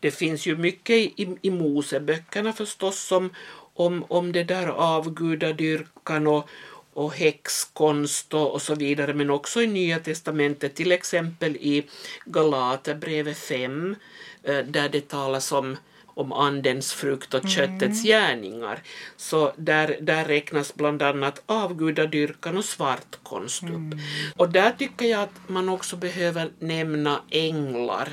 Det 0.00 0.10
finns 0.10 0.46
ju 0.46 0.56
mycket 0.56 0.96
i, 0.96 1.38
i 1.42 1.50
Moseböckerna 1.50 2.52
förstås 2.52 3.12
om, 3.12 3.34
om, 3.74 4.04
om 4.08 4.32
det 4.32 4.44
där 4.44 4.66
avgudadyrkan 4.66 6.26
och, 6.26 6.48
och 6.92 7.14
häxkonst 7.14 8.34
och, 8.34 8.62
så 8.62 8.74
vidare, 8.74 9.14
men 9.14 9.30
också 9.30 9.62
i 9.62 9.66
Nya 9.66 9.98
testamentet, 9.98 10.74
till 10.74 10.92
exempel 10.92 11.56
i 11.56 11.86
Galaterbrevet 12.24 13.38
5, 13.38 13.96
eh, 14.42 14.58
där 14.58 14.88
det 14.88 15.08
talas 15.08 15.52
om 15.52 15.76
om 16.14 16.32
andens 16.32 16.92
frukt 16.92 17.34
och 17.34 17.48
köttets 17.48 18.02
gärningar. 18.02 18.82
Så 19.16 19.52
där, 19.56 19.96
där 20.00 20.24
räknas 20.24 20.74
bland 20.74 21.02
annat 21.02 21.42
avgudadyrkan 21.46 22.56
och 22.56 22.64
svartkonst 22.64 23.62
upp. 23.62 23.98
Och 24.36 24.48
där 24.48 24.70
tycker 24.70 25.06
jag 25.06 25.22
att 25.22 25.48
man 25.48 25.68
också 25.68 25.96
behöver 25.96 26.50
nämna 26.58 27.20
änglar. 27.30 28.08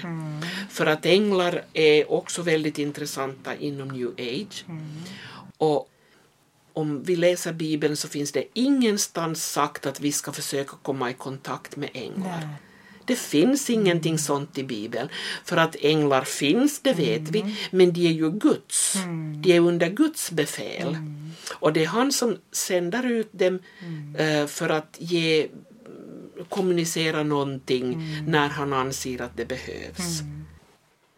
För 0.70 0.86
att 0.86 1.06
änglar 1.06 1.64
är 1.74 2.12
också 2.12 2.42
väldigt 2.42 2.80
intressanta 2.80 3.56
inom 3.56 3.88
new 3.88 4.12
age. 4.18 4.66
Och 5.58 5.90
om 6.80 7.04
vi 7.04 7.16
läser 7.16 7.54
Bibeln 7.54 7.98
så 7.98 8.08
finns 8.08 8.32
det 8.32 8.44
ingenstans 8.54 9.52
sagt 9.52 9.86
att 9.86 10.00
vi 10.00 10.12
ska 10.12 10.32
försöka 10.32 10.76
komma 10.82 11.10
i 11.10 11.14
kontakt 11.14 11.76
med 11.76 11.90
änglar. 11.94 12.40
Nej. 12.40 12.56
Det 13.06 13.16
finns 13.16 13.70
ingenting 13.70 14.18
sånt 14.18 14.58
i 14.58 14.64
Bibeln. 14.64 15.10
För 15.44 15.58
att 15.58 15.76
änglar 15.82 16.22
finns, 16.22 16.80
det 16.80 16.94
vet 16.94 17.30
vi, 17.30 17.56
men 17.72 17.94
de 17.94 18.08
är 18.08 18.12
ju 18.12 18.32
Guds. 18.32 18.94
De 19.44 19.56
är 19.56 19.60
under 19.60 19.90
Guds 19.90 20.32
befäl. 20.32 20.98
Och 21.60 21.74
det 21.74 21.84
är 21.84 21.88
han 21.88 22.12
som 22.12 22.38
sänder 22.52 23.06
ut 23.06 23.30
dem 23.32 23.60
eh, 24.18 24.46
för 24.46 24.70
att 24.70 24.98
ge 25.00 25.48
kommunicera 26.50 27.24
någonting 27.24 27.98
när 28.28 28.50
han 28.50 28.74
anser 28.74 29.22
att 29.22 29.38
det 29.38 29.46
behövs. 29.46 30.22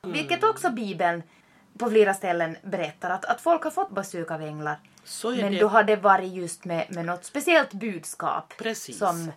Vilket 0.08 0.44
också 0.44 0.70
Bibeln 0.70 1.24
på 1.78 1.90
flera 1.90 2.14
ställen 2.14 2.58
berättar 2.64 3.10
att, 3.10 3.26
att 3.26 3.42
folk 3.42 3.64
har 3.64 3.72
fått 3.72 3.96
besök 3.96 4.32
av 4.32 4.42
änglar. 4.42 4.80
Men 5.42 5.52
det. 5.54 5.60
då 5.60 5.68
har 5.68 5.84
det 5.84 5.96
varit 5.96 6.34
just 6.34 6.66
med, 6.66 6.86
med 6.90 7.06
något 7.06 7.26
speciellt 7.26 7.74
budskap. 7.74 8.54
Precis. 8.58 8.98
Som, 8.98 9.32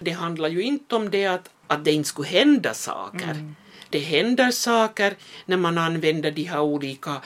Det 0.00 0.10
handlar 0.10 0.48
ju 0.48 0.62
inte 0.62 0.96
om 0.96 1.10
det 1.10 1.26
att, 1.26 1.50
att 1.66 1.84
det 1.84 1.92
inte 1.92 2.08
skulle 2.08 2.28
hända 2.28 2.74
saker. 2.74 3.54
Det 3.90 3.98
händer 3.98 4.50
saker 4.50 5.16
när 5.46 5.56
man 5.56 5.78
använder 5.78 6.30
de 6.30 6.42
här 6.44 6.60
olika 6.60 7.22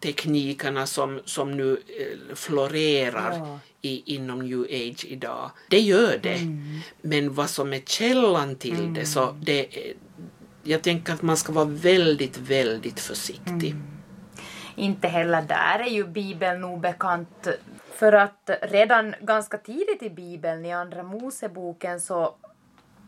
teknikerna 0.00 0.86
som, 0.86 1.20
som 1.24 1.56
nu 1.56 1.72
eh, 1.72 2.34
florerar 2.36 3.32
Ja. 3.38 3.58
i, 3.82 4.14
inom 4.14 4.38
new 4.38 4.60
age 4.62 5.04
idag. 5.08 5.50
Det 5.68 5.80
gör 5.80 6.18
det. 6.22 6.38
Men 7.02 7.34
vad 7.34 7.50
som 7.50 7.72
är 7.72 7.80
källan 7.80 8.56
till 8.56 8.94
det, 8.94 9.06
så 9.06 9.32
det 9.42 9.58
är, 9.88 9.92
jag 10.62 10.82
tänker 10.82 11.12
att 11.12 11.22
man 11.22 11.36
ska 11.36 11.52
vara 11.52 11.64
väldigt, 11.64 12.38
väldigt 12.38 13.00
försiktig 13.00 13.74
inte 14.74 15.08
heller 15.08 15.42
där 15.42 15.78
är 15.78 15.90
ju 15.90 16.06
Bibeln 16.06 16.64
obekant. 16.64 17.48
För 17.92 18.12
att 18.12 18.50
redan 18.62 19.14
ganska 19.20 19.58
tidigt 19.58 20.02
i 20.02 20.10
Bibeln, 20.10 20.64
i 20.64 20.72
Andra 20.72 21.02
Moseboken, 21.02 22.00
så, 22.00 22.34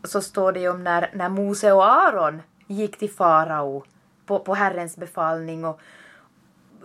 så 0.03 0.21
står 0.21 0.51
det 0.51 0.59
ju 0.59 0.69
om 0.69 0.83
när, 0.83 1.09
när 1.13 1.29
Mose 1.29 1.71
och 1.71 1.91
Aron 1.91 2.41
gick 2.67 2.97
till 2.97 3.11
farao 3.11 3.83
på, 4.25 4.39
på 4.39 4.53
Herrens 4.53 4.97
befallning. 4.97 5.65
Och 5.65 5.81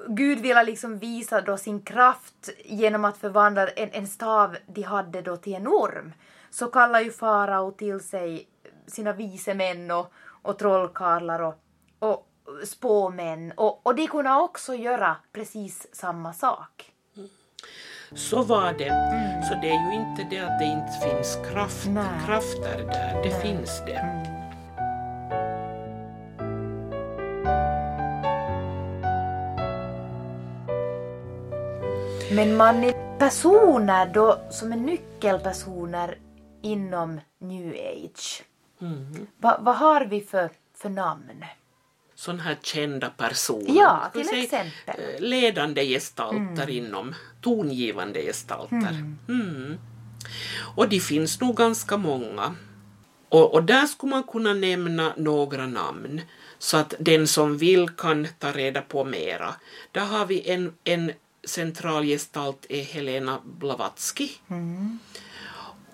Gud 0.08 0.38
ville 0.38 0.62
liksom 0.62 0.98
visa 0.98 1.40
då 1.40 1.56
sin 1.56 1.80
kraft 1.80 2.50
genom 2.64 3.04
att 3.04 3.16
förvandla 3.16 3.68
en, 3.68 3.88
en 3.92 4.06
stav 4.06 4.56
de 4.66 4.82
hade 4.82 5.22
då 5.22 5.36
till 5.36 5.54
en 5.54 5.68
orm. 5.68 6.12
Så 6.50 6.66
kallar 6.66 7.00
ju 7.00 7.10
farao 7.10 7.70
till 7.70 8.00
sig 8.00 8.48
sina 8.86 9.12
vise 9.12 9.54
män 9.54 9.90
och, 9.90 10.12
och 10.42 10.58
trollkarlar 10.58 11.40
och, 11.40 11.54
och 11.98 12.27
spåmän. 12.64 13.52
Och, 13.56 13.86
och 13.86 13.94
de 13.94 14.06
kunde 14.06 14.34
också 14.34 14.74
göra 14.74 15.16
precis 15.32 15.86
samma 15.92 16.32
sak. 16.32 16.92
Så 18.14 18.42
var 18.42 18.72
det. 18.72 19.44
Så 19.48 19.54
det 19.54 19.70
är 19.70 19.90
ju 19.90 19.94
inte 19.94 20.26
det 20.30 20.38
att 20.38 20.58
det 20.58 20.64
inte 20.64 20.92
finns 21.02 21.38
kraft, 21.52 21.86
Nej. 21.88 22.04
krafter 22.26 22.78
där, 22.78 23.22
det 23.22 23.42
finns 23.42 23.82
det. 23.86 24.28
Men 32.32 32.56
man 32.56 32.84
är 32.84 33.18
personer 33.18 34.06
då 34.14 34.38
som 34.50 34.72
är 34.72 34.76
nyckelpersoner 34.76 36.18
inom 36.62 37.20
new 37.38 37.72
age. 37.72 38.44
Va, 39.36 39.56
vad 39.60 39.76
har 39.76 40.04
vi 40.04 40.20
för, 40.20 40.50
för 40.74 40.88
namn? 40.88 41.44
Sådana 42.18 42.42
här 42.42 42.56
kända 42.62 43.10
personer. 43.10 43.80
Ja, 43.80 44.10
till 44.12 44.28
säga, 44.28 44.42
exempel. 44.42 44.72
eh, 44.86 45.20
Ledande 45.20 45.84
gestalter 45.84 46.70
inom 46.70 47.14
tongivande 47.40 48.22
gestalter. 48.22 49.14
Mm. 49.28 49.78
Och 50.76 50.88
det 50.88 51.00
finns 51.00 51.40
nog 51.40 51.56
ganska 51.56 51.96
många. 51.96 52.54
Och, 53.28 53.54
och 53.54 53.62
där 53.64 53.86
skulle 53.86 54.10
man 54.10 54.22
kunna 54.22 54.54
nämna 54.54 55.12
några 55.16 55.66
namn 55.66 56.20
så 56.58 56.76
att 56.76 56.94
den 56.98 57.26
som 57.28 57.58
vill 57.58 57.88
kan 57.88 58.28
ta 58.38 58.52
reda 58.52 58.80
på 58.82 59.04
mera. 59.04 59.54
Där 59.92 60.04
har 60.04 60.26
vi 60.26 60.50
en, 60.50 60.72
en 60.84 61.12
central 61.44 62.04
gestalt 62.04 62.66
är 62.68 62.82
Helena 62.82 63.40
Blavatsky. 63.44 64.28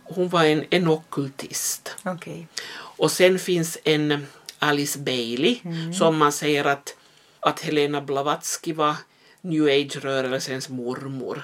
Hon 0.04 0.28
var 0.28 0.44
en, 0.44 0.64
en 0.70 0.88
ockultist. 0.88 1.96
Okej. 2.04 2.48
Och 2.74 3.10
sen 3.10 3.38
finns 3.38 3.78
en 3.84 4.26
Alice 4.64 4.98
Bailey, 4.98 5.60
som 5.98 6.16
man 6.18 6.32
säger 6.32 6.64
att, 6.64 6.96
att 7.40 7.60
Helena 7.60 8.00
Blavatsky 8.00 8.72
var 8.72 8.96
new 9.40 9.64
age-rörelsens 9.64 10.68
mormor. 10.68 11.42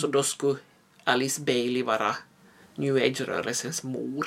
Så 0.00 0.06
då 0.06 0.22
skulle 0.22 0.58
Alice 1.04 1.40
Bailey 1.40 1.82
vara 1.82 2.16
new 2.74 2.96
age-rörelsens 2.96 3.82
mor. 3.82 4.26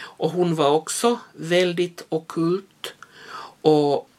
Och 0.00 0.30
hon 0.30 0.54
var 0.54 0.70
också 0.70 1.18
väldigt 1.32 2.06
okult 2.08 2.94
och 3.62 4.10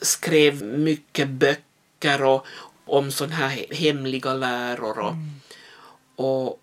skrev 0.00 0.62
mycket 0.62 1.28
böcker 1.28 2.22
och, 2.22 2.46
om 2.84 3.10
sådana 3.10 3.34
här 3.34 3.66
hemliga 3.74 4.34
läror. 4.34 4.98
Och, 4.98 5.14
och 6.26 6.60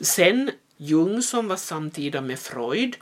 sen 0.00 0.50
Jung 0.76 1.22
som 1.22 1.48
var 1.48 1.56
samtida 1.56 2.20
med 2.20 2.38
Freud. 2.38 2.96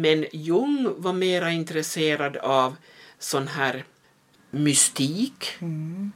Men 0.00 0.26
Jung 0.32 0.94
var 0.96 1.12
mera 1.12 1.50
intresserad 1.50 2.36
av 2.36 2.76
sån 3.18 3.48
här 3.48 3.84
mystik 4.50 5.46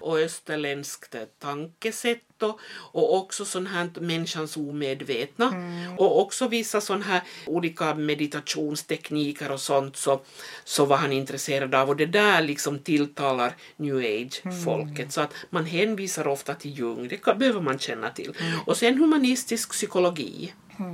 och 0.00 0.18
österländskt 0.18 1.14
tankesätt 1.38 2.42
och, 2.42 2.60
och 2.92 3.16
också 3.16 3.44
sån 3.44 3.66
här 3.66 3.90
människans 4.00 4.56
omedvetna. 4.56 5.52
Och 5.98 6.20
också 6.20 6.48
vissa 6.48 6.80
sån 6.80 7.02
här 7.02 7.22
olika 7.46 7.94
meditationstekniker 7.94 9.50
och 9.52 9.60
sånt 9.60 9.96
så, 9.96 10.20
så 10.64 10.84
var 10.84 10.96
han 10.96 11.12
intresserad 11.12 11.74
av. 11.74 11.88
Och 11.88 11.96
det 11.96 12.06
där 12.06 12.42
liksom 12.42 12.78
tilltalar 12.78 13.56
new 13.76 13.96
age-folket. 13.96 15.12
Så 15.12 15.20
att 15.20 15.34
man 15.50 15.64
hänvisar 15.64 16.26
ofta 16.26 16.54
till 16.54 16.78
Jung, 16.78 17.08
det 17.08 17.38
behöver 17.38 17.60
man 17.60 17.78
känna 17.78 18.10
till. 18.10 18.32
Och 18.66 18.76
sen 18.76 18.98
humanistisk 18.98 19.70
psykologi. 19.70 20.52
Eh, 20.78 20.86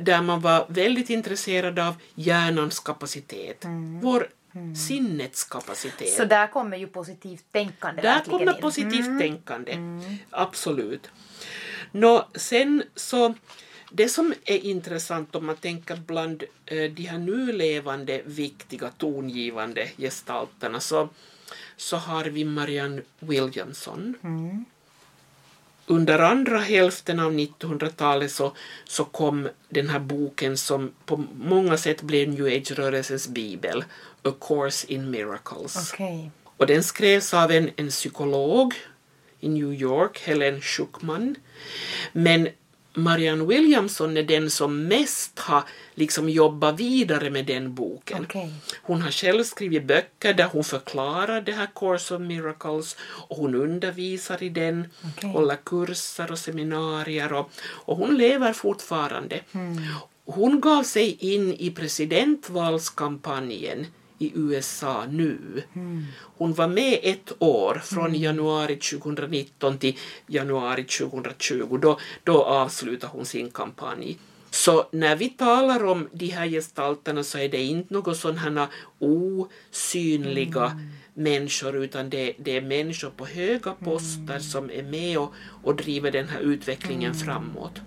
där 0.00 0.22
man 0.22 0.40
var 0.40 0.66
väldigt 0.68 1.10
intresserad 1.10 1.78
av 1.78 1.94
hjärnans 2.14 2.80
kapacitet, 2.80 3.64
vår 4.02 4.28
sinnets 4.88 5.44
kapacitet. 5.44 6.12
Så 6.12 6.24
där 6.24 6.46
kommer 6.46 6.76
ju 6.76 6.86
positivt 6.86 7.44
tänkande 7.52 8.02
Där 8.02 8.20
kommer 8.20 8.54
in. 8.54 8.60
positivt 8.60 9.18
tänkande, 9.18 9.78
absolut. 10.30 11.10
Nå, 11.92 12.28
sen 12.34 12.82
så, 12.94 13.34
det 13.90 14.08
som 14.08 14.34
är 14.44 14.58
intressant 14.58 15.34
om 15.34 15.46
man 15.46 15.56
tänker 15.56 15.96
bland 15.96 16.42
eh, 16.66 16.90
de 16.90 17.02
här 17.02 17.18
nu 17.18 17.52
levande, 17.52 18.22
viktiga, 18.24 18.90
tongivande 18.98 19.90
gestalterna 19.98 20.80
så, 20.80 21.08
så 21.76 21.96
har 21.96 22.24
vi 22.24 22.44
Marianne 22.44 23.02
Williamson. 23.18 24.14
Under 25.86 26.18
andra 26.18 26.58
hälften 26.58 27.20
av 27.20 27.32
1900-talet 27.32 28.32
så, 28.32 28.52
så 28.84 29.04
kom 29.04 29.48
den 29.68 29.88
här 29.88 29.98
boken 29.98 30.56
som 30.56 30.92
på 31.06 31.24
många 31.34 31.76
sätt 31.76 32.02
blev 32.02 32.28
New 32.28 32.46
Age-rörelsens 32.46 33.28
bibel, 33.28 33.84
A 34.22 34.32
Course 34.40 34.86
in 34.92 35.10
Miracles. 35.10 35.92
Okej. 35.92 36.30
Och 36.56 36.66
den 36.66 36.82
skrevs 36.82 37.34
av 37.34 37.50
en, 37.50 37.70
en 37.76 37.88
psykolog 37.88 38.74
i 39.40 39.48
New 39.48 39.72
York, 39.72 40.20
Helen 40.24 40.60
Schuckman. 40.60 41.36
Men 42.12 42.48
Marianne 42.94 43.44
Williamson 43.44 44.16
är 44.16 44.22
den 44.22 44.50
som 44.50 44.84
mest 44.84 45.38
har 45.38 45.64
liksom 45.94 46.28
jobbat 46.28 46.80
vidare 46.80 47.30
med 47.30 47.46
den 47.46 47.74
boken. 47.74 48.24
Okej. 48.24 48.52
Hon 48.82 49.02
har 49.02 49.10
själv 49.10 49.44
skrivit 49.44 49.84
böcker 49.84 50.34
där 50.34 50.44
hon 50.44 50.64
förklarar 50.64 51.40
det 51.40 51.52
här 51.52 51.68
Course 51.74 52.14
of 52.14 52.20
Miracles 52.20 52.96
och 53.00 53.36
hon 53.36 53.54
undervisar 53.54 54.42
i 54.42 54.48
den, 54.48 54.88
Okej. 55.04 55.30
håller 55.30 55.56
kurser 55.56 56.32
och 56.32 56.38
seminarier 56.38 57.32
och, 57.32 57.50
och 57.64 57.96
hon 57.96 58.16
lever 58.16 58.52
fortfarande. 58.52 59.40
Hon 60.26 60.60
gav 60.60 60.82
sig 60.82 61.16
in 61.20 61.54
i 61.54 61.70
presidentvalskampanjen 61.70 63.86
i 64.18 64.32
USA 64.34 65.06
nu. 65.06 65.62
Hon 66.36 66.52
var 66.52 66.68
med 66.68 66.98
ett 67.02 67.32
år, 67.38 67.82
från 67.84 68.14
januari 68.14 68.76
2019 68.76 69.78
till 69.78 69.96
januari 70.26 70.84
2020. 70.84 71.78
Då, 71.82 71.98
då 72.24 72.44
avslutade 72.44 73.12
hon 73.12 73.24
sin 73.24 73.50
kampanj. 73.50 74.18
Så 74.50 74.86
när 74.90 75.16
vi 75.16 75.28
talar 75.28 75.84
om 75.84 76.08
de 76.12 76.26
här 76.26 76.46
gestalterna 76.46 77.24
så 77.24 77.38
är 77.38 77.48
det 77.48 77.62
inte 77.62 77.94
några 77.94 78.14
sådana 78.14 78.68
osynliga 78.98 80.80
människor 81.14 81.76
utan 81.76 82.10
det, 82.10 82.32
det 82.38 82.56
är 82.56 82.60
människor 82.60 83.10
på 83.10 83.26
höga 83.26 83.72
poster 83.72 84.38
som 84.38 84.70
är 84.70 84.82
med 84.82 85.18
och, 85.18 85.32
och 85.62 85.76
driver 85.76 86.10
den 86.10 86.28
här 86.28 86.40
utvecklingen 86.40 87.14
framåt. 87.14 87.80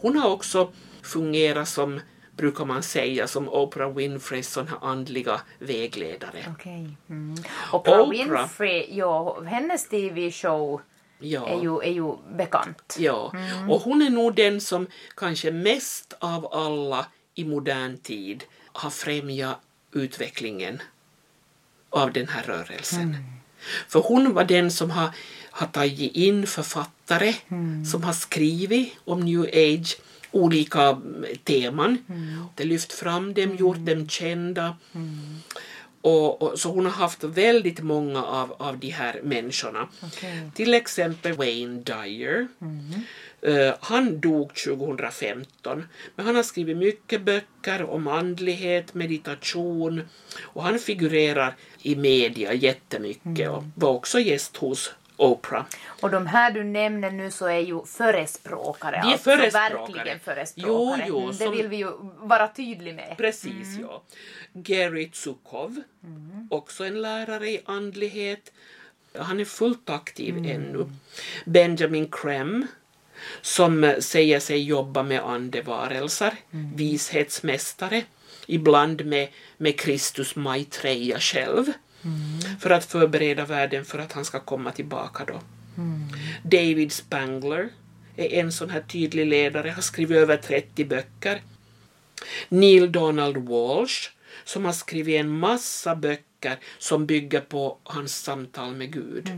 Hon 0.00 0.16
har 0.16 0.30
också 0.30 0.72
fungerat 1.02 1.68
som, 1.68 2.00
brukar 2.40 2.64
man 2.64 2.82
säga, 2.82 3.26
som 3.28 3.48
Oprah 3.48 3.94
Winfreys 3.94 4.48
sån 4.52 4.68
här 4.68 4.78
andliga 4.82 5.40
vägledare. 5.58 6.44
Okej. 6.52 6.96
Mm. 7.08 7.36
Oprah 7.72 8.00
Oprah. 8.00 8.10
Winfrey, 8.10 8.86
ja, 8.90 9.40
hennes 9.40 9.88
TV-show 9.88 10.80
Ja. 11.18 11.48
är, 11.48 11.62
ju, 11.62 11.78
är 11.82 11.92
ju 11.92 12.16
bekant. 12.36 12.96
Ja, 12.98 13.32
och 13.68 13.80
hon 13.80 14.02
är 14.02 14.10
nog 14.10 14.34
den 14.34 14.60
som 14.60 14.86
kanske 15.16 15.50
mest 15.50 16.14
av 16.20 16.52
alla 16.52 17.06
i 17.34 17.44
modern 17.44 17.98
tid 17.98 18.44
har 18.72 18.90
främjat 18.90 19.58
utvecklingen 19.92 20.82
av 21.90 22.12
den 22.12 22.28
här 22.28 22.42
rörelsen. 22.42 23.16
För 23.88 24.00
hon 24.00 24.34
var 24.34 24.44
den 24.44 24.70
som 24.70 24.90
har, 24.90 25.10
har 25.50 25.66
tagit 25.66 26.16
in 26.16 26.46
författare 26.46 27.34
som 27.90 28.02
har 28.02 28.12
skrivit 28.12 28.94
om 29.04 29.20
new 29.20 29.42
age, 29.42 29.96
olika 30.30 30.82
mm, 30.82 31.24
teman. 31.44 31.98
Det 32.56 32.64
lyft 32.64 32.92
fram 32.92 33.34
dem, 33.34 33.56
gjort 33.56 33.86
dem 33.86 34.08
kända. 34.08 34.76
Och, 36.02 36.42
och, 36.42 36.58
så 36.58 36.68
hon 36.68 36.84
har 36.84 36.92
haft 36.92 37.24
väldigt 37.24 37.80
många 37.80 38.24
av, 38.24 38.52
av 38.58 38.78
de 38.78 38.90
här 38.90 39.20
människorna. 39.22 39.88
Okej. 40.02 40.50
Till 40.54 40.74
exempel 40.74 41.32
Wayne 41.32 41.82
Dyer. 41.82 42.48
Eh, 43.42 43.74
han 43.80 44.20
dog 44.20 44.54
2015, 44.54 45.84
men 46.16 46.26
han 46.26 46.36
har 46.36 46.42
skrivit 46.42 46.76
mycket 46.76 47.22
böcker 47.22 47.90
om 47.90 48.06
andlighet, 48.06 48.94
meditation 48.94 50.02
och 50.40 50.62
han 50.62 50.78
figurerar 50.78 51.56
i 51.82 51.96
media 51.96 52.54
jättemycket 52.54 53.50
och 53.50 53.64
var 53.74 53.90
också 53.90 54.20
gäst 54.20 54.56
hos 54.56 54.92
Oprah. 55.20 55.64
Och 56.00 56.10
de 56.10 56.26
här 56.26 56.50
du 56.50 56.64
nämner 56.64 57.10
nu 57.10 57.30
så 57.30 57.46
är 57.46 57.58
ju 57.60 57.84
förespråkare. 57.86 59.00
De 59.02 59.08
är 59.08 59.12
alltså 59.12 59.30
förespråkare. 59.30 59.92
verkligen 59.94 60.20
förespråkare. 60.20 61.04
Jo, 61.08 61.08
jo, 61.08 61.18
Mm, 61.18 61.30
det 61.30 61.44
som- 61.44 61.52
vill 61.56 61.68
vi 61.68 61.76
ju 61.76 61.90
vara 62.18 62.48
tydliga 62.48 62.94
med. 62.94 63.14
Precis, 63.18 63.78
ja. 63.80 64.02
Gary 64.52 65.10
Tsukov, 65.10 65.82
också 66.50 66.84
en 66.84 67.02
lärare 67.02 67.48
i 67.50 67.60
andlighet. 67.64 68.52
Han 69.18 69.40
är 69.40 69.44
fullt 69.44 69.90
aktiv 69.90 70.36
ännu. 70.36 70.86
Benjamin 71.44 72.08
Krem, 72.10 72.66
som 73.42 73.84
eh, 73.84 73.98
säger 73.98 74.40
sig 74.40 74.62
jobba 74.62 75.02
med 75.02 75.20
andevarelser, 75.20 76.34
vishetsmästare, 76.76 78.02
ibland 78.46 79.04
med, 79.06 79.28
med 79.56 79.80
Kristus 79.80 80.36
Maitreya 80.36 81.18
själv, 81.20 81.64
för 82.60 82.70
att 82.70 82.84
förbereda 82.84 83.44
världen 83.44 83.84
för 83.84 83.98
att 83.98 84.12
han 84.12 84.24
ska 84.24 84.40
komma 84.40 84.72
tillbaka 84.72 85.24
då. 85.24 85.40
David 86.42 86.92
Spangler 86.92 87.68
är 88.16 88.28
en 88.40 88.52
sån 88.52 88.70
här 88.70 88.80
tydlig 88.80 89.26
ledare, 89.26 89.70
har 89.70 89.82
skrivit 89.82 90.16
över 90.16 90.36
30 90.36 90.84
böcker. 90.84 91.42
Neil 92.48 92.92
Donald 92.92 93.36
Walsh 93.36 94.10
som 94.44 94.64
har 94.64 94.72
skrivit 94.72 95.20
en 95.20 95.38
massa 95.38 95.96
böcker 95.96 96.58
som 96.78 97.06
bygger 97.06 97.40
på 97.40 97.78
hans 97.82 98.16
samtal 98.22 98.74
med 98.74 98.92
Gud. 98.92 99.30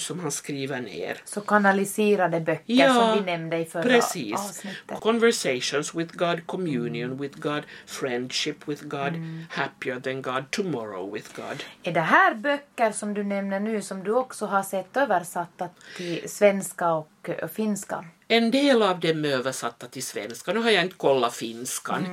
Som 0.00 0.20
han 0.20 0.30
skriver 0.32 0.80
ner. 0.80 1.20
Så 1.24 1.40
kanaliserade 1.40 2.40
böcker 2.40 2.62
Ja, 2.66 2.94
som 2.94 3.24
vi 3.24 3.30
nämnde 3.30 3.58
i 3.58 3.64
förra 3.64 3.82
Precis. 3.82 4.34
avsnittet. 4.34 5.00
Conversations 5.00 5.94
with 5.94 6.16
God, 6.16 6.46
communion 6.46 7.16
with 7.18 7.38
God, 7.38 7.62
friendship 7.86 8.68
with 8.68 8.84
God, 8.84 9.12
happier 9.50 10.00
than 10.00 10.22
God, 10.22 10.50
tomorrow 10.50 11.14
with 11.14 11.28
God. 11.36 11.64
Är 11.82 11.92
det 11.92 12.00
här 12.00 12.34
böcker 12.34 12.92
som 12.92 13.14
du 13.14 13.24
nämner 13.24 13.60
nu 13.60 13.82
som 13.82 14.04
du 14.04 14.12
också 14.12 14.46
har 14.46 14.62
sett 14.62 14.96
översatta 14.96 15.68
till 15.96 16.30
svenska 16.30 16.92
och 16.92 17.10
eh, 17.22 17.48
finska? 17.48 18.04
En 18.28 18.50
del 18.50 18.82
av 18.82 19.00
dem 19.00 19.24
är 19.24 19.28
översatta 19.28 19.86
till 19.86 20.02
svenska. 20.02 20.52
Nu 20.52 20.60
har 20.60 20.70
jag 20.70 20.82
inte 20.82 20.96
kollat 20.96 21.34
finskan, 21.34 22.06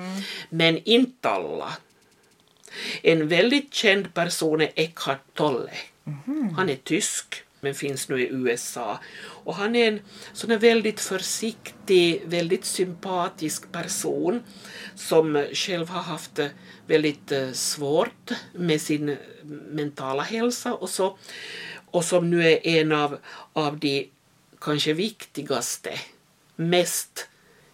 men 0.49 0.77
inte 0.77 1.29
alla. 1.29 1.73
En 3.01 3.27
väldigt 3.27 3.73
känd 3.73 4.13
person 4.13 4.61
är 4.61 4.71
Eckhart 4.75 5.21
Tolle. 5.33 5.71
Han 6.55 6.69
är 6.69 6.75
tysk, 6.75 7.43
men 7.65 7.75
finns 7.75 8.09
nu 8.09 8.21
i 8.21 8.29
USA. 8.31 8.99
Och 9.45 9.55
han 9.55 9.75
är 9.75 9.87
en 9.87 9.99
sån 10.33 10.51
här 10.51 10.57
väldigt 10.57 10.99
försiktig, 10.99 12.21
väldigt 12.25 12.65
sympatisk 12.65 13.71
person 13.71 14.43
som 14.95 15.45
själv 15.53 15.89
har 15.89 16.01
haft 16.01 16.39
väldigt 16.87 17.31
eh, 17.31 17.51
svårt 17.51 18.31
med 18.53 18.81
sin 18.81 19.09
eh, 19.09 19.17
mentala 19.71 20.23
hälsa 20.23 20.73
och 20.73 20.89
så. 20.89 21.17
Och 21.91 22.05
som 22.05 22.29
nu 22.29 22.51
är 22.51 22.67
en 22.67 22.91
av, 22.91 23.17
av 23.53 23.79
de 23.79 24.09
kanske 24.61 24.93
viktigaste, 24.93 25.99
mest 26.55 27.27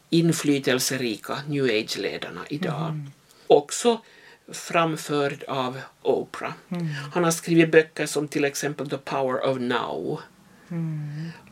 inflytelserika 0.09 1.41
new 1.47 1.63
age-ledarna 1.63 2.41
idag. 2.49 2.99
Också 3.47 4.01
framförd 4.53 5.43
av 5.47 5.79
Oprah. 6.01 6.53
Han 7.13 7.23
har 7.23 7.31
skrivit 7.31 7.71
böcker 7.71 8.05
som 8.05 8.27
till 8.27 8.45
exempel 8.45 8.89
The 8.89 8.97
Power 8.97 9.45
of 9.49 9.57
Now. 9.59 10.21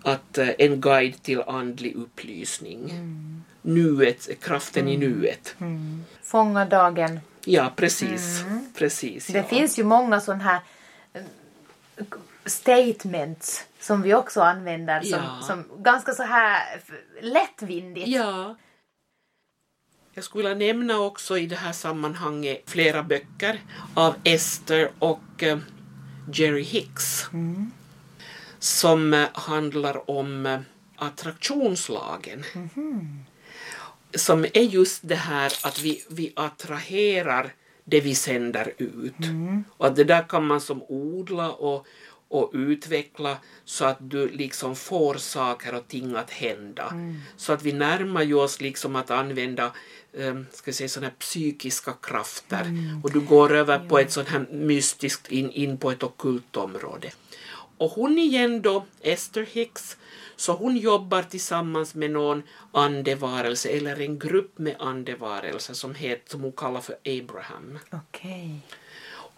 Att 0.04 0.38
eh, 0.38 0.50
en 0.58 0.82
guide 0.82 1.24
till 1.24 1.42
andlig 1.42 1.96
upplysning. 1.96 2.94
Nuet, 3.62 4.30
kraften 4.42 4.88
i 4.88 4.98
nuet. 4.98 5.56
Fånga 6.24 6.66
dagen. 6.66 7.20
Ja, 7.46 7.74
precis. 7.76 8.44
precis 8.78 9.28
Det 9.28 9.38
ja. 9.38 9.44
finns 9.44 9.80
ju 9.80 9.84
många 9.84 10.22
sådana 10.22 10.44
här 10.44 10.60
eh, 11.14 11.22
statements 12.46 13.66
som 13.80 14.02
vi 14.02 14.14
också 14.14 14.42
använder 14.42 15.02
som, 15.02 15.20
Ja. 15.20 15.42
som 15.48 15.84
ganska 15.84 16.12
så 16.14 16.24
här 16.24 16.82
lättvindigt. 17.22 18.08
Ja. 18.08 18.56
Jag 20.20 20.24
skulle 20.24 20.50
vilja 20.50 20.74
nämna 20.74 21.00
också 21.00 21.38
i 21.38 21.46
det 21.46 21.56
här 21.56 21.72
sammanhanget 21.72 22.64
flera 22.66 23.04
böcker 23.04 23.60
av 23.94 24.16
Esther 24.24 24.92
och 25.00 25.44
eh, 25.44 25.58
Jerry 26.34 26.64
Hicks. 26.64 27.26
som 28.60 29.14
eh, 29.14 29.28
handlar 29.34 30.10
om 30.10 30.46
eh, 30.46 30.60
attraktionslagen. 30.96 32.44
Som 34.16 34.46
är 34.46 34.62
just 34.62 35.00
det 35.08 35.16
här 35.16 35.54
att 35.64 35.82
vi, 35.82 36.04
vi 36.10 36.34
attraherar 36.36 37.54
det 37.86 38.02
vi 38.02 38.16
sänder 38.16 38.74
ut. 38.78 39.16
Och 39.78 39.88
att 39.88 39.96
det 39.96 40.04
där 40.04 40.28
kan 40.28 40.46
man 40.48 40.62
som 40.62 40.84
odla 40.84 41.52
och, 41.52 41.88
och 42.30 42.52
utveckla 42.54 43.38
så 43.66 43.86
att 43.86 43.98
du 44.00 44.30
liksom 44.30 44.76
får 44.76 45.16
saker 45.16 45.76
och 45.76 45.88
ting 45.88 46.16
att 46.16 46.32
hända. 46.32 46.94
Så 47.38 47.54
att 47.54 47.64
vi 47.64 47.74
närmar 47.74 48.24
ju 48.24 48.34
oss 48.34 48.62
liksom 48.62 48.96
att 48.96 49.12
använda 49.12 49.72
um, 50.14 50.46
ska 50.52 50.74
säga, 50.74 50.90
såna 50.90 51.10
psykiska 51.10 51.94
krafter 52.02 52.66
och 53.04 53.12
du 53.12 53.20
går 53.20 53.56
över 53.56 53.80
på 53.90 54.00
ett 54.00 54.12
sånt 54.12 54.28
här 54.28 54.48
mystiskt 54.52 55.32
in, 55.32 55.52
in 55.52 55.78
på 55.78 55.92
ett 55.92 56.04
ockult 56.04 56.58
område. 56.58 57.12
Och 57.78 57.92
hon 57.92 58.18
igen 58.18 58.62
då, 58.62 58.86
Esther 59.02 59.46
Hicks, 59.52 59.98
så 60.36 60.54
hon 60.54 60.78
jobbar 60.78 61.24
tillsammans 61.24 61.96
med 61.96 62.12
någon 62.12 62.44
andevarelse 62.72 63.70
eller 63.70 64.02
en 64.02 64.20
grupp 64.20 64.58
med 64.58 64.76
andevarelser 64.80 65.74
som, 65.74 65.96
heter, 65.96 66.32
som 66.32 66.42
hon 66.42 66.52
kallar 66.52 66.82
för 66.82 66.96
Abraham. 67.06 67.80
Okej. 67.92 68.62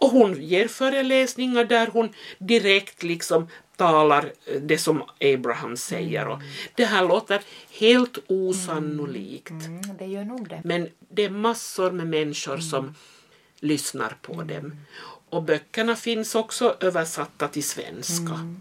Och 0.02 0.10
hon 0.10 0.42
ger 0.42 0.68
föreläsningar 0.68 1.64
där 1.64 1.86
hon 1.86 2.08
direkt 2.38 3.02
liksom 3.02 3.48
talar 3.76 4.32
eh, 4.46 4.60
det 4.60 4.78
som 4.78 5.02
Abraham 5.20 5.76
säger. 5.76 6.28
Och 6.28 6.40
det 6.74 6.84
här 6.84 7.08
låter 7.08 7.42
helt 7.70 8.18
osannolikt. 8.26 9.50
Mm, 9.50 9.82
det 9.98 10.06
gör 10.06 10.24
nog 10.24 10.48
det. 10.48 10.60
Men 10.64 10.88
det 11.08 11.24
är 11.24 11.30
massor 11.30 11.90
med 11.90 12.06
människor 12.06 12.56
som 12.58 12.94
lyssnar 13.60 14.16
på 14.22 14.42
dem. 14.42 14.76
Och 15.30 15.42
böckerna 15.42 15.96
finns 15.96 16.34
också 16.34 16.76
översatta 16.80 17.48
till 17.48 17.64
svenska. 17.64 18.54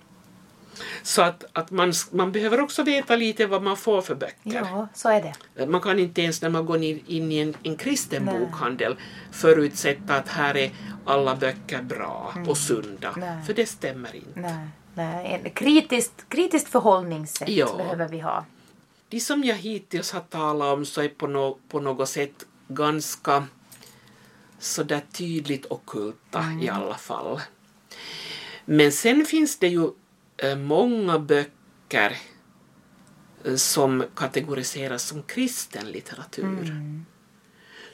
Så 1.04 1.22
att, 1.22 1.46
att 1.54 1.72
man, 1.72 1.94
man 2.12 2.32
behöver 2.32 2.60
också 2.60 2.84
veta 2.84 3.16
lite 3.16 3.46
vad 3.46 3.64
man 3.64 3.78
får 3.78 4.02
för 4.02 4.16
böcker. 4.16 4.54
Ja, 4.54 4.88
så 4.94 5.10
är 5.10 5.34
det. 5.56 5.66
Man 5.66 5.82
kan 5.82 6.00
inte 6.00 6.22
ens 6.22 6.42
när 6.42 6.50
man 6.50 6.66
går 6.66 6.84
in, 6.84 7.04
in 7.08 7.32
i 7.32 7.38
en, 7.40 7.54
en 7.64 7.76
kristen 7.76 8.26
Nej. 8.26 8.40
bokhandel 8.40 8.96
förutsätta 9.32 10.16
att 10.16 10.28
här 10.28 10.58
är 10.58 10.72
alla 11.06 11.36
böcker 11.36 11.82
bra 11.82 12.34
och 12.48 12.58
sunda. 12.58 13.14
Nej. 13.18 13.44
För 13.46 13.54
det 13.54 13.66
stämmer 13.66 14.16
inte. 14.16 14.40
Nej, 14.40 14.68
nej. 14.94 15.42
En 15.44 15.50
kritiskt, 15.52 16.26
kritiskt 16.30 16.68
förhållningssätt 16.68 17.50
Ja. 17.50 17.76
behöver 17.78 18.08
vi 18.08 18.20
ha. 18.20 18.46
De 19.10 19.20
som 19.20 19.44
jag 19.44 19.56
hittills 19.56 20.12
har 20.12 20.20
talat 20.22 20.74
om 20.74 20.86
så 20.86 21.02
är 21.02 21.10
på, 21.10 21.28
no, 21.28 21.60
på 21.70 21.80
något 21.80 22.10
sätt 22.10 22.46
ganska 22.68 23.46
sådär 24.60 25.02
tydligt 25.12 25.66
ockulta 25.66 26.44
i 26.62 26.70
alla 26.70 26.96
fall. 26.98 27.42
Men 28.66 28.92
sen 28.92 29.26
finns 29.26 29.60
det 29.60 29.68
ju 29.68 29.84
eh, 29.84 29.92
många 30.56 31.20
böcker 31.20 32.18
eh, 33.46 33.56
som 33.56 34.04
kategoriseras 34.16 35.04
som 35.04 35.24
kristen 35.24 35.92
litteratur. 35.92 36.46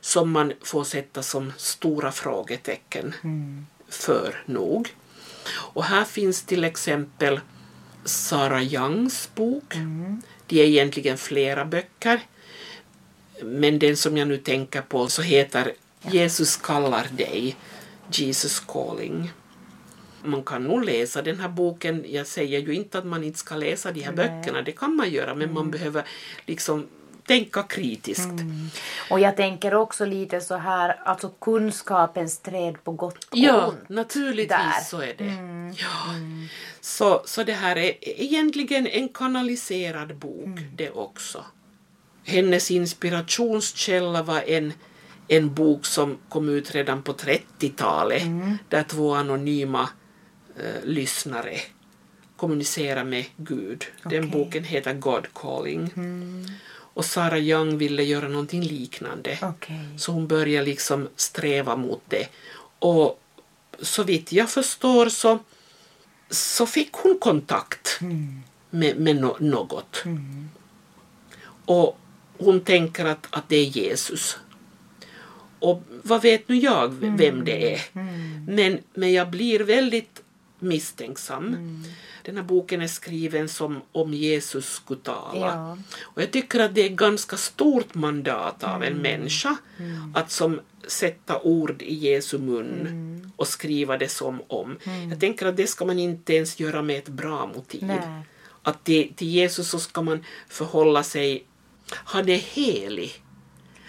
Som 0.01 0.31
man 0.31 0.53
får 0.61 0.83
sätta 0.83 1.23
som 1.23 1.53
stora 1.57 2.11
frågetecken 2.11 3.13
för 3.89 4.43
nog. 4.45 4.95
Och 5.55 5.83
här 5.83 6.03
finns 6.03 6.43
till 6.43 6.63
exempel 6.63 7.39
Sara 8.03 8.63
Youngs 8.63 9.29
bok. 9.35 9.73
Det 10.47 10.61
är 10.61 10.65
egentligen 10.65 11.17
flera 11.17 11.65
böcker. 11.65 12.19
Men 13.43 13.79
den 13.79 13.97
som 13.97 14.17
jag 14.17 14.27
nu 14.27 14.37
tänker 14.37 14.81
på 14.81 15.07
så 15.07 15.21
heter 15.21 15.73
Jesus 16.01 16.57
kallar 16.57 17.07
dig, 17.11 17.55
Jesus 18.11 18.59
calling. 18.59 19.31
Man 20.23 20.43
kan 20.43 20.63
nog 20.63 20.83
läsa 20.85 21.21
den 21.21 21.39
här 21.39 21.49
boken. 21.49 22.05
Jag 22.07 22.27
säger 22.27 22.59
ju 22.59 22.73
inte 22.73 22.97
att 22.97 23.05
man 23.05 23.23
inte 23.23 23.39
ska 23.39 23.55
läsa 23.55 23.91
de 23.91 24.01
här 24.01 24.11
böckerna, 24.13 24.61
det 24.61 24.71
kan 24.71 24.95
man 24.95 25.09
göra, 25.09 25.35
men 25.35 25.53
man 25.53 25.71
behöver 25.71 26.03
liksom 26.45 26.87
tänka 27.27 27.63
kritiskt. 27.63 28.29
Och 29.09 29.19
jag 29.19 29.35
tänker 29.37 29.73
också 29.73 30.05
lite 30.05 30.41
så 30.41 30.55
här, 30.55 30.99
alltså 31.05 31.29
kunskapens 31.29 32.39
träd 32.39 32.83
på 32.83 32.91
gott 32.91 33.23
och 33.23 33.37
Ja, 33.37 33.67
ont. 33.67 33.89
naturligtvis 33.89 34.47
där. 34.57 34.81
så 34.83 35.01
är 35.01 35.13
det. 35.17 35.33
Ja. 35.81 36.13
Så, 36.81 37.21
så 37.25 37.43
det 37.43 37.53
här 37.53 37.75
är 37.75 37.93
egentligen 38.01 38.87
en 38.87 39.09
kanaliserad 39.09 40.15
bok 40.15 40.59
det 40.75 40.89
också. 40.91 41.45
Hennes 42.25 42.71
inspirationskälla 42.71 44.23
var 44.23 44.41
en, 44.47 44.73
en 45.27 45.53
bok 45.53 45.85
som 45.85 46.17
kom 46.29 46.49
ut 46.49 46.75
redan 46.75 47.03
på 47.03 47.13
30-talet 47.13 48.23
där 48.69 48.83
två 48.83 49.13
anonyma 49.15 49.89
eh, 50.59 50.83
lyssnare 50.83 51.59
kommunicerar 52.37 53.03
med 53.03 53.25
Gud. 53.37 53.85
Den 54.03 54.29
boken 54.29 54.63
heter 54.63 54.93
God 54.93 55.27
calling. 55.33 55.91
Och 56.93 57.05
Sarah 57.05 57.39
Young 57.39 57.77
ville 57.77 58.03
göra 58.03 58.27
någonting 58.27 58.61
liknande. 58.61 59.37
Okej. 59.41 59.79
Så 59.97 60.11
hon 60.11 60.27
börjar 60.27 60.63
liksom 60.63 61.09
sträva 61.15 61.75
mot 61.75 62.01
det. 62.07 62.27
Och 62.79 63.21
så 63.79 64.03
vitt 64.03 64.31
jag 64.31 64.49
förstår 64.49 65.09
så, 65.09 65.39
så 66.29 66.65
fick 66.65 66.93
hon 66.93 67.17
kontakt 67.19 67.99
med, 68.69 68.97
med 68.97 69.15
no, 69.15 69.37
något. 69.39 70.03
Och 71.65 71.97
hon 72.37 72.61
tänker 72.61 73.05
att, 73.05 73.27
att 73.29 73.49
det 73.49 73.55
är 73.55 73.65
Jesus. 73.65 74.37
Och 75.59 75.83
vad 76.03 76.21
vet 76.21 76.49
nu 76.49 76.55
jag 76.55 76.87
vem 77.17 77.45
det 77.45 77.73
är? 77.73 77.81
Men, 78.47 78.79
men 78.93 79.13
jag 79.13 79.29
blir 79.29 79.59
väldigt 79.59 80.21
misstänksam. 80.59 81.55
Den 82.23 82.37
här 82.37 82.43
boken 82.43 82.81
är 82.81 82.87
skriven 82.87 83.49
som 83.49 83.81
om 83.91 84.13
Jesus 84.13 84.73
skulle 84.73 84.99
tala. 84.99 85.47
Ja. 85.47 85.77
Och 86.01 86.21
jag 86.21 86.31
tycker 86.31 86.59
att 86.59 86.75
det 86.75 86.81
är 86.81 86.85
ett 86.85 86.95
ganska 86.95 87.37
stort 87.37 87.93
mandat 87.93 88.63
av 88.63 88.83
en 88.83 88.97
människa 88.97 89.57
att 90.13 90.31
som 90.31 90.59
sätta 90.87 91.41
ord 91.41 91.81
i 91.81 91.93
Jesu 91.93 92.37
mun 92.37 93.31
och 93.35 93.47
skriva 93.47 93.97
det 93.97 94.09
som 94.09 94.41
om. 94.47 94.77
Jag 95.09 95.19
tänker 95.19 95.45
att 95.45 95.57
det 95.57 95.67
ska 95.67 95.85
man 95.85 95.99
inte 95.99 96.33
ens 96.33 96.59
göra 96.59 96.81
med 96.81 96.97
ett 96.97 97.09
bra 97.09 97.51
motiv. 97.55 97.83
Nej. 97.83 98.01
Att 98.63 98.83
till, 98.83 99.13
till 99.13 99.27
Jesus 99.27 99.69
så 99.69 99.79
ska 99.79 100.01
man 100.01 100.25
förhålla 100.47 101.03
sig, 101.03 101.45
han 101.91 102.29
är 102.29 102.37
helig. 102.37 103.23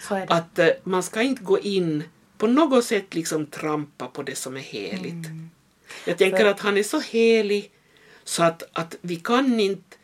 Är 0.09 0.15
det. 0.15 0.33
Att 0.33 0.59
eh, 0.59 0.69
man 0.83 1.03
ska 1.03 1.21
inte 1.21 1.43
gå 1.43 1.59
in 1.59 2.03
på 2.37 2.47
något 2.47 2.85
sätt 2.85 3.15
liksom 3.15 3.45
trampa 3.45 4.07
på 4.07 4.23
det 4.23 4.35
som 4.35 4.57
är 4.57 4.61
heligt. 4.61 5.27
Jag 6.05 6.17
tänker 6.17 6.45
att 6.45 6.59
han 6.59 6.77
är 6.77 6.83
så 6.83 6.99
helig 6.99 7.71
så 8.23 8.43
att, 8.43 8.63
att 8.73 8.95
vi 9.01 9.15
kan 9.15 9.59
inte 9.59 9.97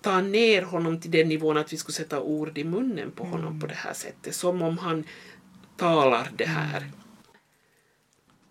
ta 0.00 0.20
ner 0.20 0.62
honom 0.62 1.00
till 1.00 1.10
den 1.10 1.28
nivån 1.28 1.56
att 1.56 1.72
vi 1.72 1.76
skulle 1.76 1.94
sätta 1.94 2.20
ord 2.20 2.58
i 2.58 2.64
munnen 2.64 3.10
på 3.10 3.24
honom 3.24 3.60
på 3.60 3.66
det 3.66 3.74
här 3.74 3.92
sättet. 3.92 4.34
Som 4.34 4.62
om 4.62 4.78
han 4.78 5.04
talar 5.76 6.30
det 6.36 6.44
här. 6.44 6.90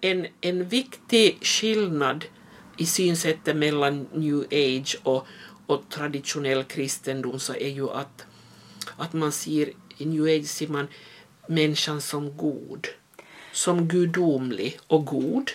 En, 0.02 0.28
en 0.42 0.68
viktig 0.68 1.38
skillnad 1.42 2.26
i 2.78 2.86
synsättet 2.86 3.56
mellan 3.56 4.08
new 4.14 4.46
age 4.52 4.98
och, 5.04 5.28
och 5.66 5.90
traditionell 5.90 6.64
kristendom 6.64 7.40
så 7.40 7.54
är 7.54 7.70
ju 7.70 7.90
att, 7.90 8.26
att 8.98 9.14
man 9.14 9.32
ser 9.32 9.70
i 9.98 10.06
new 10.06 10.24
age 10.24 10.48
ser 10.48 10.68
man 10.68 10.88
människan 11.48 12.02
som 12.02 12.38
god. 12.38 12.88
Som 13.52 13.88
gudomlig 13.88 14.80
och 14.88 15.06
god. 15.06 15.52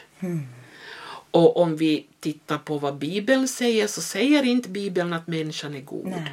Och 1.35 1.57
om 1.57 1.77
vi 1.77 2.07
tittar 2.21 2.59
på 2.59 2.79
vad 2.79 2.99
Bibeln 2.99 3.49
säger 3.49 3.87
så 3.87 4.03
säger 4.03 4.43
inte 4.43 4.69
Bibeln 4.69 5.13
att 5.13 5.27
människan 5.27 5.75
är 5.75 5.81
god. 5.81 6.07
Nej. 6.07 6.33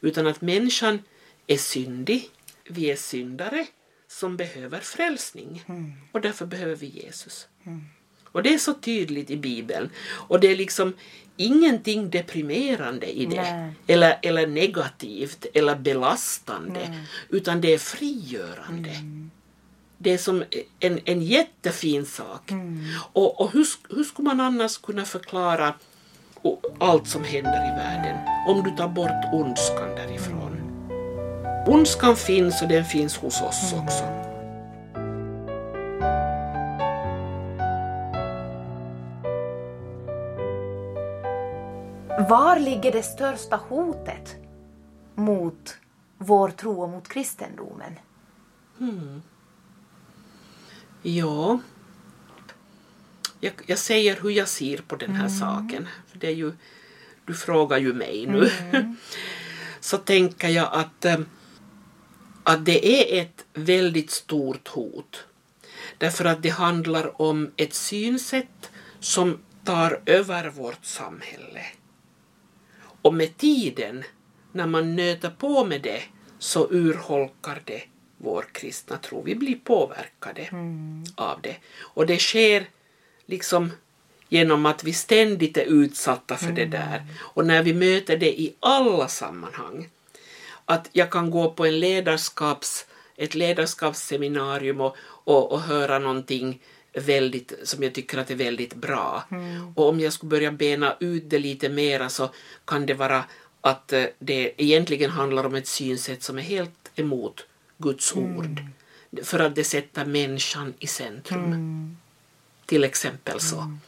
Utan 0.00 0.26
att 0.26 0.40
människan 0.40 0.98
är 1.46 1.56
syndig. 1.56 2.30
Vi 2.68 2.90
är 2.90 2.96
syndare 2.96 3.66
som 4.08 4.36
behöver 4.36 4.80
frälsning. 4.80 5.64
Och 6.12 6.20
därför 6.20 6.46
behöver 6.46 6.76
vi 6.76 6.86
Jesus. 6.86 7.48
Och 8.24 8.42
det 8.42 8.54
är 8.54 8.58
så 8.58 8.74
tydligt 8.74 9.30
i 9.30 9.36
Bibeln. 9.36 9.90
Och 10.28 10.40
det 10.40 10.48
är 10.48 10.56
liksom 10.56 10.94
ingenting 11.36 12.10
deprimerande 12.10 13.06
i 13.06 13.26
det. 13.26 13.42
Nej. 13.42 13.72
Eller, 13.86 14.18
eller 14.22 14.46
negativt 14.46 15.46
eller 15.54 15.76
belastande. 15.76 17.04
Utan 17.28 17.60
det 17.60 17.74
är 17.74 17.78
frigörande. 17.78 18.90
Det 20.02 20.10
är 20.10 20.18
som 20.18 20.44
en, 20.80 21.00
en 21.04 21.22
jättefin 21.22 22.06
sak. 22.06 22.52
Och, 23.12 23.40
och 23.40 23.52
hur, 23.52 23.66
hur 23.88 24.04
skulle 24.04 24.28
man 24.28 24.40
annars 24.40 24.78
kunna 24.78 25.04
förklara 25.04 25.74
allt 26.78 27.08
som 27.08 27.24
händer 27.24 27.72
i 27.72 27.76
världen 27.76 28.18
om 28.48 28.62
du 28.62 28.70
tar 28.70 28.88
bort 28.88 29.24
ondskan 29.32 29.88
därifrån? 29.96 30.56
Ondskan 31.66 32.16
finns 32.16 32.62
och 32.62 32.68
den 32.68 32.84
finns 32.84 33.16
hos 33.16 33.42
oss 33.42 33.74
också. 33.82 34.04
Var 42.28 42.58
ligger 42.58 42.92
det 42.92 43.02
största 43.02 43.56
hotet 43.56 44.36
mot 45.14 45.76
vår 46.18 46.48
tro 46.48 46.82
och 46.82 46.88
mot 46.88 47.08
kristendomen? 47.08 47.92
Ja. 51.02 51.60
Jag, 53.40 53.52
jag 53.66 53.78
säger 53.78 54.18
hur 54.22 54.30
jag 54.30 54.48
ser 54.48 54.78
på 54.78 54.96
den 54.96 55.14
här 55.14 55.28
saken. 55.28 55.88
För 56.08 56.18
det 56.18 56.26
är 56.26 56.34
ju 56.34 56.52
du 57.30 57.34
frågar 57.34 57.78
ju 57.78 57.92
mig 57.92 58.26
nu, 58.26 58.50
så 59.80 59.98
tänker 59.98 60.48
jag 60.48 60.68
att, 60.72 61.04
eh, 61.04 61.20
att 62.42 62.64
det 62.64 62.86
är 62.86 63.22
ett 63.22 63.44
väldigt 63.54 64.10
stort 64.10 64.68
hot. 64.68 65.24
Därför 65.98 66.24
att 66.24 66.42
det 66.42 66.48
handlar 66.48 67.22
om 67.22 67.50
ett 67.56 67.74
synsätt 67.74 68.70
som 69.00 69.38
tar 69.64 70.00
över 70.06 70.48
vårt 70.48 70.84
samhälle. 70.84 71.62
Och 73.02 73.14
med 73.14 73.36
tiden, 73.36 74.04
när 74.52 74.66
man 74.66 74.96
nöter 74.96 75.30
på 75.30 75.64
med 75.64 75.82
det, 75.82 76.02
så 76.38 76.68
urholkar 76.70 77.62
det 77.64 77.82
vår 78.22 78.46
kristna 78.52 78.96
tro. 78.96 79.22
Vi 79.22 79.34
blir 79.34 79.56
påverkade 79.56 80.48
av 81.14 81.40
det. 81.42 81.56
Och 81.80 82.06
det 82.06 82.18
sker 82.18 82.66
liksom 83.26 83.72
genom 84.28 84.66
att 84.66 84.84
vi 84.84 84.92
ständigt 84.92 85.56
är 85.56 85.64
utsatta 85.64 86.36
för 86.36 86.52
det 86.52 86.64
där. 86.64 87.06
Och 87.18 87.46
när 87.46 87.62
vi 87.62 87.74
möter 87.74 88.16
det 88.16 88.40
i 88.40 88.54
alla 88.60 89.08
sammanhang. 89.08 89.88
Att 90.64 90.88
jag 90.92 91.10
kan 91.10 91.30
gå 91.30 91.50
på 91.50 91.66
en 91.66 91.80
ledarskaps, 91.80 92.86
ett 93.16 93.34
ledarskapsseminarium 93.34 94.80
och, 94.80 94.96
och, 95.24 95.52
och 95.52 95.60
höra 95.60 95.98
någonting 95.98 96.60
väldigt, 96.92 97.52
som 97.62 97.82
jag 97.82 97.94
tycker 97.94 98.18
att 98.18 98.30
är 98.30 98.34
väldigt 98.34 98.74
bra. 98.74 99.24
Och 99.74 99.88
om 99.88 100.00
jag 100.00 100.12
skulle 100.12 100.30
börja 100.30 100.52
bena 100.52 100.96
ut 101.00 101.30
det 101.30 101.38
lite 101.38 101.68
mera 101.68 102.08
så 102.08 102.30
kan 102.64 102.86
det 102.86 102.94
vara 102.94 103.24
att 103.60 103.92
eh, 103.92 104.04
det 104.18 104.52
egentligen 104.56 105.10
handlar 105.10 105.46
om 105.46 105.54
ett 105.54 105.66
synsätt 105.66 106.22
som 106.22 106.38
är 106.38 106.42
helt 106.42 106.90
emot 106.94 107.46
Guds 107.80 108.16
ord. 108.16 108.62
För 109.22 109.38
att 109.38 109.54
det 109.54 109.64
sätter 109.64 110.04
människan 110.04 110.74
i 110.78 110.86
centrum. 110.86 111.96
Till 112.66 112.84
exempel 112.84 113.40
så. 113.40 113.78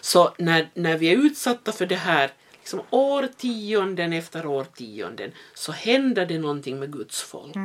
Så 0.00 0.34
när, 0.38 0.70
när 0.74 0.98
vi 0.98 1.06
är 1.06 1.16
utsatta 1.16 1.72
för 1.72 1.86
det 1.86 1.96
här 1.96 2.32
liksom 2.58 2.80
årtionden 2.90 4.12
efter 4.12 4.46
årtionden 4.46 5.32
så 5.54 5.72
händer 5.72 6.26
det 6.26 6.38
någonting 6.38 6.78
med 6.78 6.92
Guds 6.92 7.22
folk. 7.22 7.56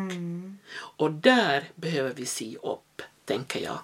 Och 0.74 1.12
där 1.12 1.64
behöver 1.76 2.14
vi 2.14 2.26
se 2.26 2.56
upp, 2.64 3.02
tänker 3.26 3.60
jag. 3.60 3.80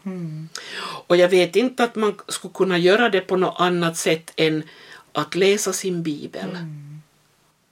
Och 1.07 1.17
jag 1.17 1.29
vet 1.29 1.55
inte 1.55 1.83
att 1.83 1.95
man 1.95 2.15
skulle 2.27 2.53
kunna 2.53 2.77
göra 2.77 3.09
det 3.09 3.21
på 3.21 3.37
något 3.37 3.55
annat 3.59 3.97
sätt 3.97 4.33
än 4.35 4.63
att 5.11 5.35
läsa 5.35 5.73
sin 5.73 6.03
bibel. 6.03 6.57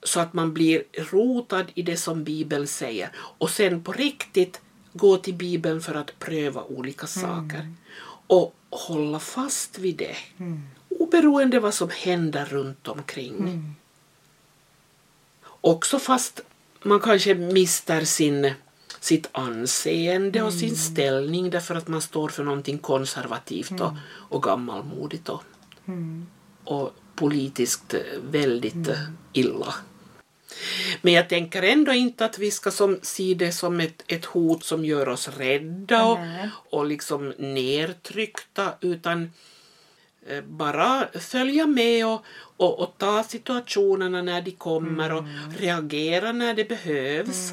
Så 0.06 0.20
att 0.20 0.32
man 0.32 0.54
blir 0.54 0.82
rotad 1.10 1.64
i 1.74 1.82
det 1.82 1.96
som 1.96 2.24
Bibeln 2.24 2.66
säger. 2.66 3.10
Och 3.16 3.50
sen 3.50 3.82
på 3.82 3.92
riktigt 3.92 4.60
gå 4.92 5.16
till 5.16 5.34
Bibeln 5.34 5.80
för 5.80 5.94
att 5.94 6.18
pröva 6.18 6.62
olika 6.62 7.06
saker. 7.06 7.72
Och 8.26 8.54
hålla 8.70 9.18
fast 9.18 9.78
vid 9.78 9.96
det. 9.96 10.16
Oberoende 10.88 11.60
vad 11.60 11.74
som 11.74 11.90
händer 11.90 12.44
runt 12.44 12.88
omkring. 12.88 13.74
Också 15.60 15.98
fast 15.98 16.40
man 16.82 17.00
kanske 17.00 17.34
mister 17.34 18.04
sin, 18.04 18.52
sitt 19.00 19.28
anseende 19.32 20.42
och 20.42 20.52
sin 20.52 20.76
ställning 20.76 21.50
därför 21.50 21.74
att 21.74 21.88
man 21.88 22.02
står 22.02 22.28
för 22.28 22.44
någonting 22.44 22.78
konservativt 22.78 23.80
och, 23.80 23.92
och 24.30 24.42
gammalmodigt 24.42 25.28
och, 25.28 25.42
och 26.64 26.94
politiskt 27.14 27.94
väldigt 28.30 28.88
illa. 29.32 29.74
Men 31.02 31.12
jag 31.12 31.28
tänker 31.28 31.62
ändå 31.62 31.92
inte 31.92 32.24
att 32.24 32.38
vi 32.38 32.50
ska 32.50 32.70
som, 32.70 32.98
se 33.02 33.34
det 33.34 33.52
som 33.52 33.80
ett, 33.80 34.04
ett 34.06 34.24
hot 34.24 34.64
som 34.64 34.84
gör 34.84 35.08
oss 35.08 35.28
rädda 35.28 36.04
och, 36.04 36.18
Nej. 36.18 36.50
och 36.70 36.86
liksom 36.86 37.34
nedtryckta 37.38 38.74
utan 38.80 39.32
eh, 40.28 40.42
bara 40.44 41.08
följa 41.20 41.66
med 41.66 42.06
och, 42.06 42.24
och, 42.56 42.78
och 42.78 42.94
ta 42.98 43.22
situationerna 43.22 44.22
när 44.22 44.42
de 44.42 44.50
kommer 44.50 45.12
och 45.12 45.24
reagera 45.58 46.32
när 46.32 46.54
det 46.54 46.64
behövs. 46.64 47.52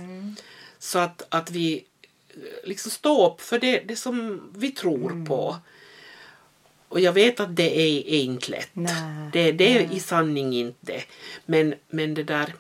Så 0.80 1.00
att, 1.00 1.28
att 1.30 1.52
vi 1.52 1.86
eh, 2.30 2.40
liksom 2.64 2.92
står 2.92 3.32
upp 3.32 3.42
för 3.42 3.60
det, 3.60 3.80
det 3.80 3.96
som 3.96 4.42
vi 4.56 4.72
tror 4.72 5.26
på. 5.26 5.56
Och 6.94 7.00
jag 7.00 7.14
vet 7.14 7.40
att 7.40 7.56
det 7.56 7.80
är, 7.80 8.08
är 8.08 8.22
inte 8.22 8.52
lätt. 8.52 8.70
Nej, 8.74 9.30
det, 9.34 9.52
det 9.52 9.78
är 9.78 9.92
i 9.94 10.00
sanning 10.00 10.54
inte. 10.54 11.04
Men, 11.46 11.76
men 11.90 12.14
det 12.14 12.24
där... 12.24 12.54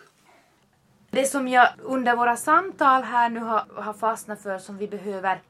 Det 1.13 1.25
som 1.25 1.47
jag 1.47 1.69
under 1.79 2.15
våra 2.15 2.37
samtal 2.37 3.03
här 3.03 3.29
nu 3.29 3.39
har, 3.39 3.65
har 3.75 3.93
fastnat 3.93 4.41
för 4.41 4.59
som 4.59 4.77
vi 4.77 4.87
behöver 4.87 5.41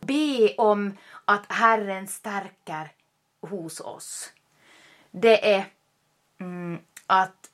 be 0.00 0.54
om 0.56 0.96
att 1.24 1.52
Herren 1.52 2.08
stärker 2.08 2.90
hos 3.40 3.80
oss. 3.80 4.32
Det 5.10 5.54
är 5.54 5.64
mm, 6.40 6.78
att 7.06 7.50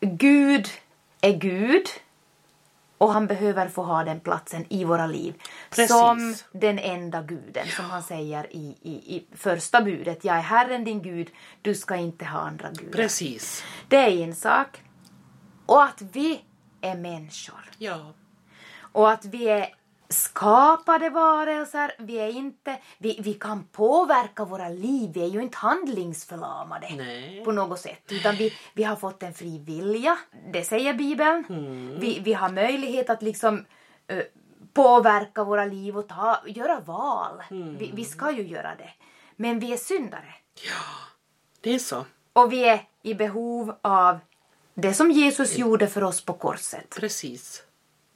Gud 0.00 0.68
är 1.20 1.32
Gud 1.32 1.86
och 2.98 3.12
han 3.12 3.26
behöver 3.26 3.68
få 3.68 3.82
ha 3.82 4.04
den 4.04 4.20
platsen 4.20 4.64
i 4.68 4.84
våra 4.84 5.06
liv. 5.06 5.42
Precis. 5.70 5.88
Som 5.88 6.34
den 6.52 6.78
enda 6.78 7.22
guden, 7.22 7.66
som 7.66 7.84
han 7.84 8.02
säger 8.02 8.56
i, 8.56 8.76
i, 8.82 9.16
i 9.16 9.26
första 9.36 9.80
budet. 9.80 10.24
Jag 10.24 10.36
är 10.36 10.40
Herren 10.40 10.84
din 10.84 11.02
Gud, 11.02 11.30
du 11.62 11.74
ska 11.74 11.96
inte 11.96 12.24
ha 12.24 12.40
andra 12.40 12.70
gudar. 12.70 12.92
Precis. 12.92 13.64
Det 13.88 13.96
är 13.96 14.24
en 14.24 14.34
sak. 14.34 14.82
Och 15.66 15.82
att 15.82 16.02
vi 16.02 16.44
är 16.80 16.96
människor. 16.96 17.70
Ja. 17.78 18.12
Och 18.92 19.10
att 19.10 19.24
vi 19.24 19.48
är 19.48 19.74
skapade 20.08 21.10
varelser. 21.10 21.92
Vi, 21.98 22.18
är 22.18 22.28
inte, 22.28 22.78
vi, 22.98 23.18
vi 23.20 23.34
kan 23.34 23.64
påverka 23.64 24.44
våra 24.44 24.68
liv. 24.68 25.10
Vi 25.14 25.22
är 25.22 25.28
ju 25.28 25.42
inte 25.42 25.56
handlingsförlamade 25.56 26.88
Nej. 26.96 27.44
på 27.44 27.52
något 27.52 27.80
sätt. 27.80 28.02
Utan 28.12 28.36
vi, 28.36 28.52
vi 28.74 28.84
har 28.84 28.96
fått 28.96 29.22
en 29.22 29.34
fri 29.34 29.58
vilja. 29.58 30.18
Det 30.52 30.64
säger 30.64 30.94
Bibeln. 30.94 31.44
Vi, 32.00 32.20
vi 32.20 32.32
har 32.32 32.48
möjlighet 32.48 33.10
att 33.10 33.22
liksom 33.22 33.64
eh, 34.06 34.22
påverka 34.72 35.44
våra 35.44 35.64
liv 35.64 35.98
och 35.98 36.08
ta, 36.08 36.38
göra 36.46 36.80
val. 36.80 37.42
Vi, 37.78 37.90
vi 37.94 38.04
ska 38.04 38.30
ju 38.30 38.42
göra 38.42 38.74
det. 38.74 38.90
Men 39.36 39.58
vi 39.58 39.72
är 39.72 39.76
syndare. 39.76 40.34
Det 41.60 41.74
är 41.74 41.78
så. 41.78 42.04
Och 42.32 42.52
vi 42.52 42.68
är 42.68 42.80
i 43.02 43.14
behov 43.14 43.74
av 43.82 44.18
det 44.76 44.94
som 44.94 45.10
Jesus 45.10 45.56
gjorde 45.56 45.88
för 45.88 46.04
oss 46.04 46.20
på 46.20 46.32
korset. 46.32 46.94
Precis. 46.96 47.62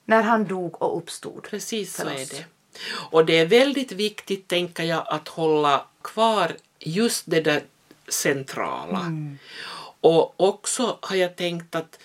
När 0.04 0.22
han 0.22 0.44
dog 0.44 0.82
och 0.82 0.96
uppstod. 0.96 1.42
Precis 1.42 1.96
så 1.96 2.02
är 2.08 2.26
det. 2.26 2.44
Och 3.10 3.26
det 3.26 3.38
är 3.38 3.46
väldigt 3.46 3.92
viktigt, 3.92 4.48
tänker 4.48 4.82
jag, 4.84 5.04
att 5.08 5.28
hålla 5.28 5.86
kvar 6.02 6.56
just 6.78 7.24
det 7.26 7.40
där 7.40 7.62
centrala. 8.08 9.00
Mm. 9.00 9.38
Och 10.00 10.40
också 10.40 10.98
har 11.02 11.16
jag 11.16 11.36
tänkt 11.36 11.74
att, 11.74 11.98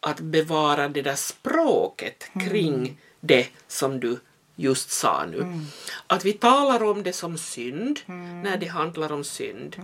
att 0.00 0.20
bevara 0.20 0.88
det 0.88 1.02
där 1.02 1.14
språket 1.14 2.30
Mm. 2.32 2.48
kring 2.48 2.98
det 3.20 3.48
som 3.68 4.00
du 4.00 4.20
just 4.62 4.90
sa 4.90 5.26
nu. 5.26 5.60
Att 6.06 6.24
vi 6.24 6.32
talar 6.32 6.82
om 6.82 7.02
det 7.02 7.12
som 7.12 7.38
synd 7.38 8.00
Mm. 8.06 8.42
när 8.42 8.56
det 8.56 8.66
handlar 8.66 9.12
om 9.12 9.24
synd. 9.24 9.76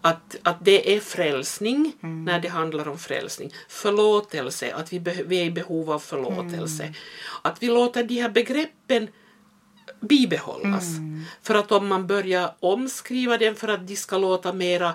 Att, 0.00 0.36
att 0.42 0.56
det 0.64 0.96
är 0.96 1.00
frälsning 1.00 1.92
när 2.00 2.40
det 2.40 2.48
handlar 2.48 2.88
om 2.88 2.98
frälsning. 2.98 3.50
Förlåtelse, 3.68 4.74
att 4.74 4.92
vi, 4.92 4.98
vi 5.26 5.36
är 5.40 5.44
i 5.44 5.50
behov 5.50 5.90
av 5.90 5.98
förlåtelse. 5.98 6.94
Att 7.42 7.62
vi 7.62 7.66
låter 7.66 8.02
de 8.04 8.20
här 8.22 8.28
begreppen 8.30 9.08
bibehållas. 10.00 10.84
För 11.42 11.54
att 11.54 11.72
om 11.72 11.86
man 11.88 12.06
börjar 12.06 12.54
omskriva 12.60 13.38
den 13.38 13.54
för 13.54 13.68
att 13.68 13.86
de 13.88 13.96
ska 13.96 14.18
låta 14.18 14.52
mera 14.52 14.94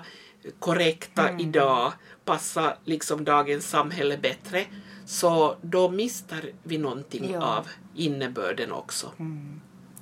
korrekta 0.58 1.30
idag, 1.38 1.92
passa 2.24 2.76
liksom 2.84 3.24
dagens 3.24 3.68
samhälle 3.70 4.18
bättre, 4.18 4.64
så 5.06 5.56
då 5.62 5.88
mister 5.90 6.52
vi 6.62 6.78
någonting 6.78 7.30
Ja. 7.32 7.40
av 7.42 7.66
innebörden 7.96 8.72
också. 8.72 9.12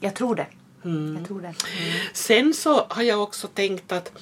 Jag 0.00 0.14
tror 0.14 0.34
det. 0.34 0.46
Mm. 0.84 1.16
Jag 1.16 1.26
tror 1.26 1.40
det. 1.40 1.54
Sen 2.12 2.54
så 2.54 2.86
har 2.88 3.02
jag 3.02 3.22
också 3.22 3.48
tänkt 3.48 3.92
att, 3.92 4.12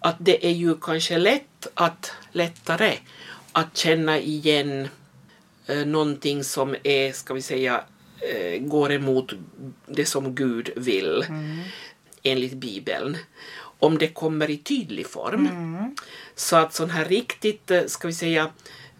att 0.00 0.16
det 0.18 0.46
är 0.46 0.52
ju 0.52 0.76
kanske 0.80 1.18
lätt 1.18 1.66
att, 1.74 2.12
lättare 2.32 2.98
att 3.52 3.76
känna 3.76 4.18
igen 4.18 4.88
eh, 5.66 5.86
någonting 5.86 6.44
som 6.44 6.76
är, 6.82 7.12
ska 7.12 7.34
vi 7.34 7.42
säga, 7.42 7.84
eh, 8.20 8.60
går 8.60 8.92
emot 8.92 9.32
det 9.86 10.04
som 10.04 10.34
Gud 10.34 10.70
vill 10.76 11.24
enligt 12.22 12.54
Bibeln. 12.54 13.16
Om 13.78 13.98
det 13.98 14.08
kommer 14.08 14.50
i 14.50 14.58
tydlig 14.58 15.06
form. 15.06 15.48
Så 16.34 16.56
att 16.56 16.74
sån 16.74 16.90
här 16.90 17.04
riktigt, 17.04 17.70
eh, 17.70 17.84
ska 17.86 18.08
vi 18.08 18.14
säga, 18.14 18.50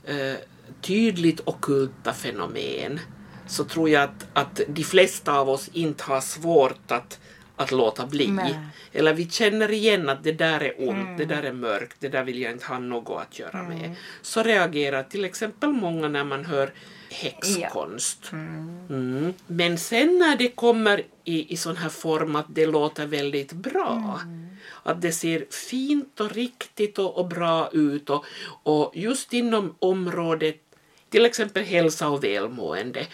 eh, 0.05 0.35
tydligt 0.81 1.41
ockulta 1.45 2.13
fenomen 2.13 3.01
så 3.49 3.65
tror 3.65 3.89
jag 3.89 4.03
att, 4.03 4.27
att 4.33 4.61
de 4.69 4.85
flesta 4.85 5.33
av 5.33 5.49
oss 5.49 5.71
inte 5.73 6.05
har 6.05 6.21
svårt 6.21 6.91
att, 6.91 7.21
att 7.57 7.73
låta 7.73 8.07
bli. 8.07 8.29
Nej. 8.29 8.59
Eller 8.93 9.15
vi 9.15 9.31
känner 9.31 9.71
igen 9.71 10.09
att 10.09 10.25
det 10.25 10.33
där 10.33 10.61
är 10.61 10.89
ont, 10.89 11.19
det 11.19 11.25
där 11.25 11.43
är 11.43 11.53
mörkt, 11.53 11.97
det 12.01 12.09
där 12.09 12.25
vill 12.25 12.41
jag 12.41 12.53
inte 12.53 12.67
ha 12.67 12.79
något 12.79 13.23
att 13.23 13.39
göra 13.39 13.63
med. 13.63 13.95
Så 14.23 14.43
reagerar 14.43 15.03
till 15.03 15.25
exempel 15.25 15.71
många 15.71 16.09
när 16.09 16.25
man 16.25 16.45
hör 16.45 16.73
häxkonst. 17.11 18.33
Mm. 18.33 19.35
Men 19.47 19.79
sen 19.79 20.19
när 20.19 20.37
det 20.37 20.49
kommer 20.49 21.03
i, 21.25 21.53
i 21.53 21.57
sån 21.57 21.77
här 21.77 21.89
form 21.89 22.37
att 22.37 22.47
det 22.49 22.67
låter 22.67 23.07
väldigt 23.07 23.53
bra, 23.53 24.21
att 24.83 25.01
det 25.01 25.13
ser 25.13 25.45
fint 25.51 26.21
och 26.21 26.33
riktigt 26.33 26.99
och, 26.99 27.19
och 27.19 27.29
bra 27.29 27.71
ut 27.73 28.11
och, 28.11 28.25
och 28.63 28.93
just 28.95 29.33
inom 29.33 29.75
området 29.79 30.68
till 31.11 31.27
exempel 31.27 31.65
hälsa 31.65 32.09
och 32.09 32.25
välmående 32.25 33.07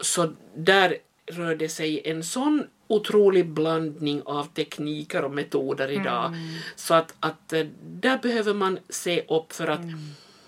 så 0.00 0.32
där 0.56 0.96
rör 1.26 1.54
det 1.56 1.68
sig 1.68 2.02
en 2.04 2.24
sån 2.24 2.66
otrolig 2.86 3.48
blandning 3.48 4.22
av 4.22 4.44
tekniker 4.44 5.24
och 5.24 5.30
metoder 5.30 5.90
idag. 5.90 6.36
Så 6.76 6.94
att, 6.94 7.14
att 7.20 7.52
eh, 7.52 7.66
där 7.82 8.18
behöver 8.18 8.54
man 8.54 8.78
se 8.88 9.22
upp 9.28 9.52
för 9.52 9.66
att 9.66 9.80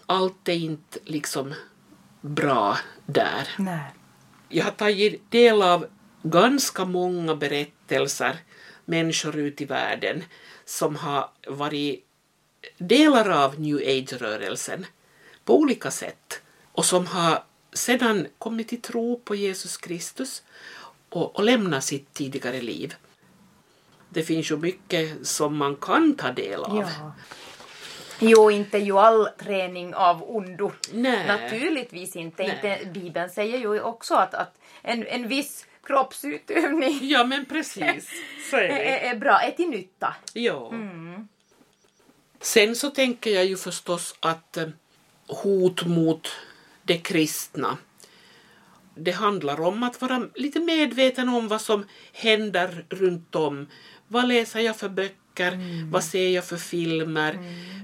allt 0.06 0.48
är 0.48 0.52
inte 0.52 0.98
liksom 1.04 1.54
bra 2.20 2.78
där. 3.06 3.48
Nej. 3.58 3.90
Jag 4.48 4.64
har 4.64 4.70
tagit 4.70 5.30
del 5.30 5.62
av 5.62 5.86
ganska 6.22 6.84
många 6.84 7.34
berättelser, 7.34 8.36
människor 8.84 9.36
ute 9.36 9.62
i 9.62 9.66
världen, 9.66 10.22
som 10.64 10.96
har 10.96 11.30
varit 11.46 12.04
delar 12.78 13.30
av 13.30 13.60
new 13.60 13.76
age-rörelsen 13.76 14.86
på 15.44 15.58
olika 15.58 15.90
sätt 15.90 16.23
och 16.74 16.84
som 16.84 17.06
har 17.06 17.42
sedan 17.72 18.26
kommit 18.38 18.68
till 18.68 18.80
tro 18.80 19.20
på 19.24 19.34
Jesus 19.34 19.76
Kristus 19.76 20.42
och, 21.08 21.36
och 21.36 21.44
lämnat 21.44 21.84
sitt 21.84 22.14
tidigare 22.14 22.60
liv. 22.60 22.94
Det 24.08 24.22
finns 24.22 24.50
ju 24.50 24.56
mycket 24.56 25.26
som 25.26 25.56
man 25.56 25.76
kan 25.76 26.16
ta 26.16 26.32
del 26.32 26.60
av. 26.60 26.76
Ja. 26.76 27.12
Jo, 28.18 28.50
inte 28.50 28.78
ju 28.78 28.98
all 28.98 29.28
träning 29.38 29.94
av 29.94 30.30
ondo. 30.30 30.72
Nej. 30.92 31.26
Naturligtvis 31.26 32.16
inte. 32.16 32.42
Inte. 32.42 32.78
Bibeln 32.94 33.30
säger 33.30 33.58
ju 33.58 33.80
också 33.80 34.14
att, 34.14 34.34
att 34.34 34.58
en, 34.82 35.06
en 35.06 35.28
viss 35.28 35.66
kroppsutövning 35.82 36.98
Ja, 37.02 37.24
men 37.24 37.44
precis. 37.44 38.10
Så 38.50 38.56
är 38.56 38.68
det. 38.68 39.06
är, 39.06 39.16
bra, 39.16 39.40
är 39.40 39.50
till 39.50 39.68
nytta. 39.68 40.14
Ja. 40.32 40.72
Sen 42.40 42.76
så 42.76 42.90
tänker 42.90 43.30
jag 43.30 43.44
ju 43.44 43.56
förstås 43.56 44.14
att 44.20 44.56
eh, 44.56 44.68
hot 45.26 45.86
mot 45.86 46.28
det 46.84 46.98
kristna 46.98 47.78
det 48.94 49.10
handlar 49.10 49.60
om 49.60 49.82
att 49.82 50.00
vara 50.00 50.28
lite 50.34 50.60
medveten 50.60 51.28
om 51.28 51.48
vad 51.48 51.60
som 51.60 51.86
händer 52.12 52.84
runt 52.90 53.34
om. 53.34 53.66
Vad 54.08 54.28
läser 54.28 54.60
jag 54.60 54.76
för 54.76 54.88
böcker? 54.88 55.58
Vad 55.90 56.04
ser 56.04 56.28
jag 56.28 56.44
för 56.44 56.56
filmer? 56.56 57.38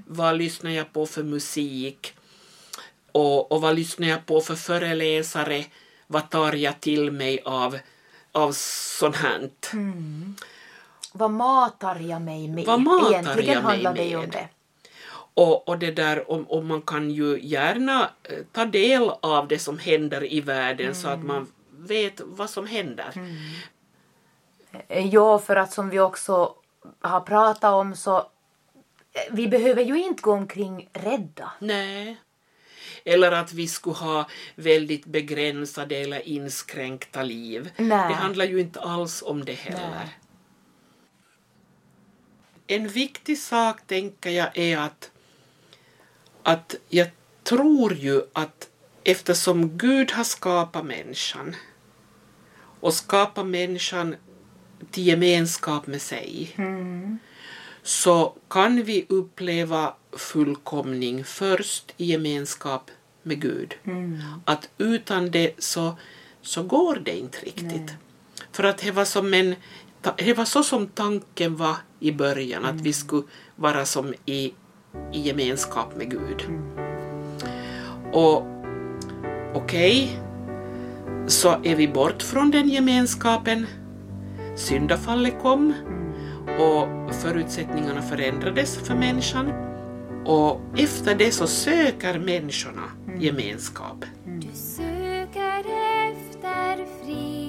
Vad 0.07 0.37
lyssnar 0.37 0.71
jag 0.71 0.93
på 0.93 1.07
för 1.07 1.23
musik? 1.23 2.15
Och, 3.13 3.53
och 3.53 3.61
vad 3.61 3.75
lyssnar 3.75 4.09
jag 4.09 4.27
på 4.27 4.41
för 4.41 4.55
föreläsare? 4.55 5.65
Vad 6.07 6.31
tar 6.31 6.53
jag 6.53 6.81
till 6.81 7.11
mig 7.11 7.41
av, 7.45 7.79
av 8.33 8.53
sånt 8.53 9.17
här? 9.17 9.51
Vad 11.13 11.31
matar 11.31 12.01
jag 12.01 12.23
mig 12.23 12.49
med? 12.49 12.67
Vad 12.67 12.81
matar 12.81 13.11
Egentligen 13.11 13.55
jag 13.55 13.65
mig 13.65 13.73
handlar 13.73 13.95
det 13.95 14.05
ju 14.05 14.17
om 14.17 14.31
det. 14.31 14.49
Och, 15.41 15.69
och 15.69 15.79
det 15.79 15.91
där, 15.91 16.31
och, 16.31 16.51
och 16.51 16.65
man 16.65 16.83
kan 16.83 17.11
ju 17.11 17.41
gärna 17.43 18.11
eh, 18.23 18.39
ta 18.53 18.65
del 18.65 19.11
av 19.21 19.49
det 19.49 19.59
som 19.59 19.79
händer 19.79 20.33
i 20.33 20.41
världen 20.41 20.95
så 20.95 21.09
att 21.09 21.25
man 21.25 21.47
vet 21.71 22.21
vad 22.25 22.51
som 22.51 22.67
händer. 22.67 23.13
Eh, 24.89 25.07
Ja, 25.07 25.39
för 25.39 25.57
att 25.57 25.73
som 25.73 25.91
vi 25.91 26.01
också 26.01 26.55
har 27.01 27.21
pratat 27.21 27.75
om 27.75 27.97
så 27.97 28.19
eh, 28.19 28.25
vi 29.31 29.49
behöver 29.49 29.83
ju 29.83 30.03
inte 30.03 30.23
gå 30.23 30.33
omkring 30.33 30.89
rädda. 30.93 31.53
Nej. 31.59 32.17
Eller 33.05 33.33
att 33.33 33.53
vi 33.53 33.69
skulle 33.69 33.97
ha 33.97 34.29
väldigt 34.55 35.07
begränsade 35.07 35.97
eller 35.97 36.29
inskränkta 36.29 37.23
liv. 37.23 37.71
Nej. 37.77 38.09
Det 38.09 38.15
handlar 38.15 38.45
ju 38.45 38.61
inte 38.61 38.81
alls 38.81 39.23
om 39.27 39.45
det 39.45 39.53
heller. 39.53 39.91
Nej. 39.95 40.19
En 42.67 42.89
viktig 42.89 43.39
sak 43.39 43.87
tänker 43.87 44.31
jag 44.31 44.59
är 44.59 44.79
att, 44.79 45.10
att 46.43 46.75
jag 46.89 47.09
tror 47.43 47.95
ju 47.95 48.23
att 48.33 48.69
eftersom 49.05 49.79
Gud 49.79 50.11
har 50.11 50.25
skapat 50.25 50.85
människan 50.87 51.57
och 52.81 52.95
skapat 52.95 53.47
människan 53.47 54.15
till 54.91 55.07
gemenskap 55.07 55.87
med 55.87 56.03
sig 56.03 56.55
så 57.83 58.35
kan 58.49 58.83
vi 58.83 59.07
uppleva 59.09 59.95
fullkomning 60.13 61.25
först 61.25 61.95
i 61.97 62.05
gemenskap 62.05 62.91
med 63.23 63.41
Gud. 63.41 63.75
Att 64.45 64.69
utan 64.79 65.31
det 65.31 65.55
så, 65.59 65.99
så 66.43 66.63
går 66.63 66.97
det 67.05 67.19
inte 67.19 67.39
riktigt. 67.39 67.91
För 68.53 68.65
att 68.65 68.79
det 68.79 68.91
var, 68.91 69.05
som 69.05 69.35
en, 69.35 69.55
det 70.17 70.35
var 70.35 70.45
så 70.45 70.63
som 70.63 70.87
tanken 70.87 71.57
var 71.57 71.77
i 72.01 72.13
början, 72.13 72.65
att 72.65 72.81
vi 72.81 72.93
skulle 72.93 73.23
vara 73.57 73.87
som 73.87 74.15
i, 74.27 74.53
i 75.13 75.21
gemenskap 75.21 75.97
med 75.97 76.11
Gud. 76.11 76.45
Och 78.13 78.47
okej, 79.55 80.21
så 81.27 81.49
är 81.63 81.77
vi 81.77 81.89
bort 81.89 82.23
från 82.23 82.51
den 82.51 82.69
gemenskapen. 82.69 83.67
Syndafallet 84.57 85.35
kom 85.43 85.75
och 86.59 87.15
förutsättningarna 87.15 88.03
förändrades 88.03 88.77
för 88.77 88.95
människan. 88.95 89.53
Och 90.27 90.61
efter 90.77 91.15
det 91.15 91.31
så 91.31 91.47
söker 91.47 92.19
människorna 92.19 92.83
gemenskap. 93.19 94.05
Du 94.25 94.49
söker 94.55 95.65
efter 96.11 96.87
frid. 97.05 97.40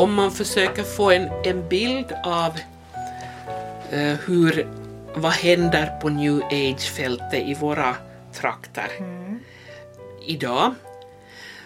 Om 0.00 0.14
man 0.14 0.30
försöker 0.30 0.82
få 0.82 1.10
en, 1.10 1.28
en 1.44 1.68
bild 1.68 2.12
av 2.24 2.52
eh, 3.90 4.16
hur, 4.26 4.66
vad 5.14 5.32
händer 5.32 6.00
på 6.00 6.08
new 6.08 6.42
age-fältet 6.42 7.48
i 7.48 7.54
våra 7.54 7.96
trakter 8.32 8.90
idag, 10.26 10.74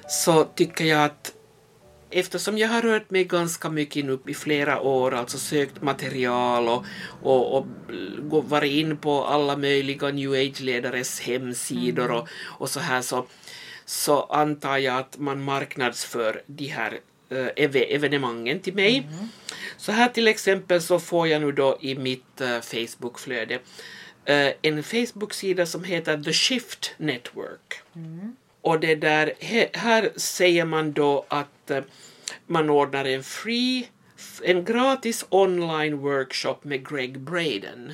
så 0.09 0.45
tycker 0.45 0.85
jag 0.85 1.05
att 1.05 1.33
eftersom 2.11 2.59
jag 2.59 2.69
har 2.69 2.83
rört 2.83 3.11
mig 3.11 3.25
ganska 3.25 3.71
mycket 3.71 4.05
nu 4.05 4.19
i 4.27 4.35
flera 4.35 4.81
år, 4.81 5.15
alltså 5.15 5.39
sökt 5.39 5.83
material 5.83 6.69
och, 6.69 6.85
och, 7.23 7.57
och 7.57 8.45
varit 8.49 8.73
in 8.73 8.97
på 8.97 9.25
alla 9.25 9.57
möjliga 9.57 10.09
new 10.09 10.33
age-ledares 10.33 11.21
hemsidor 11.21 12.11
och, 12.11 12.29
och 12.59 12.71
så 12.71 12.81
här 12.81 13.03
så, 13.03 13.27
så 13.85 14.23
antar 14.23 14.79
jag 14.79 14.97
att 14.97 15.19
man 15.19 15.43
marknadsför 15.43 16.43
de 16.47 16.67
här 16.67 17.01
eh, 17.31 17.47
eve- 17.57 17.95
evenemangen 17.95 18.61
till 18.61 18.75
mig. 18.75 19.07
Så 19.77 19.93
här 19.93 20.09
till 20.09 20.29
exempel 20.29 20.83
så 20.83 20.99
får 20.99 21.29
jag 21.29 21.41
nu 21.43 21.53
då 21.53 21.79
i 21.81 21.95
mitt 21.95 22.41
uh, 22.41 22.61
Facebookflöde 22.61 23.59
eh, 24.25 24.53
en 24.63 24.83
Facebook-sida 24.83 25.67
som 25.67 25.85
heter 25.85 26.23
The 26.23 26.33
Shift 26.33 26.95
Network. 26.97 27.75
Och 28.61 28.81
det 28.81 28.95
där, 28.95 29.33
här 29.73 30.11
säger 30.17 30.65
man 30.65 30.93
då 30.93 31.25
att 31.29 31.71
eh, 31.71 31.83
man 32.47 32.71
ordnar 32.71 33.05
en 33.05 33.23
free, 33.23 33.89
en 34.43 34.65
gratis 34.65 35.25
online 35.29 35.97
workshop 35.99 36.57
med 36.63 36.89
Greg 36.89 37.21
Braden. 37.21 37.93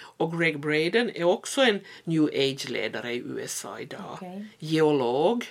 Och 0.00 0.38
Greg 0.38 0.60
Braden 0.60 1.10
är 1.14 1.24
också 1.24 1.60
en 1.60 1.80
new 2.04 2.24
age-ledare 2.24 3.12
i 3.12 3.16
USA 3.26 3.80
idag. 3.80 4.00
Okej. 4.12 4.46
Geolog, 4.58 5.44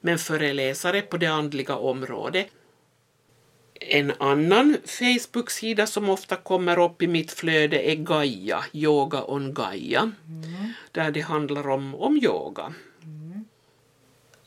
men 0.00 0.18
föreläsare 0.18 1.02
på 1.02 1.16
det 1.16 1.26
andliga 1.26 1.76
området. 1.76 2.46
En 3.80 4.12
annan 4.18 4.76
Facebook-sida 4.84 5.86
som 5.86 6.08
ofta 6.08 6.36
kommer 6.36 6.78
upp 6.78 7.02
i 7.02 7.06
mitt 7.06 7.32
flöde 7.32 7.90
är 7.90 7.94
Gaia, 7.94 8.64
Yoga 8.72 9.24
on 9.24 9.54
Gaia, 9.54 10.12
där 10.92 11.10
det 11.10 11.20
handlar 11.20 11.68
om, 11.68 11.94
om 11.94 12.16
yoga. 12.16 12.74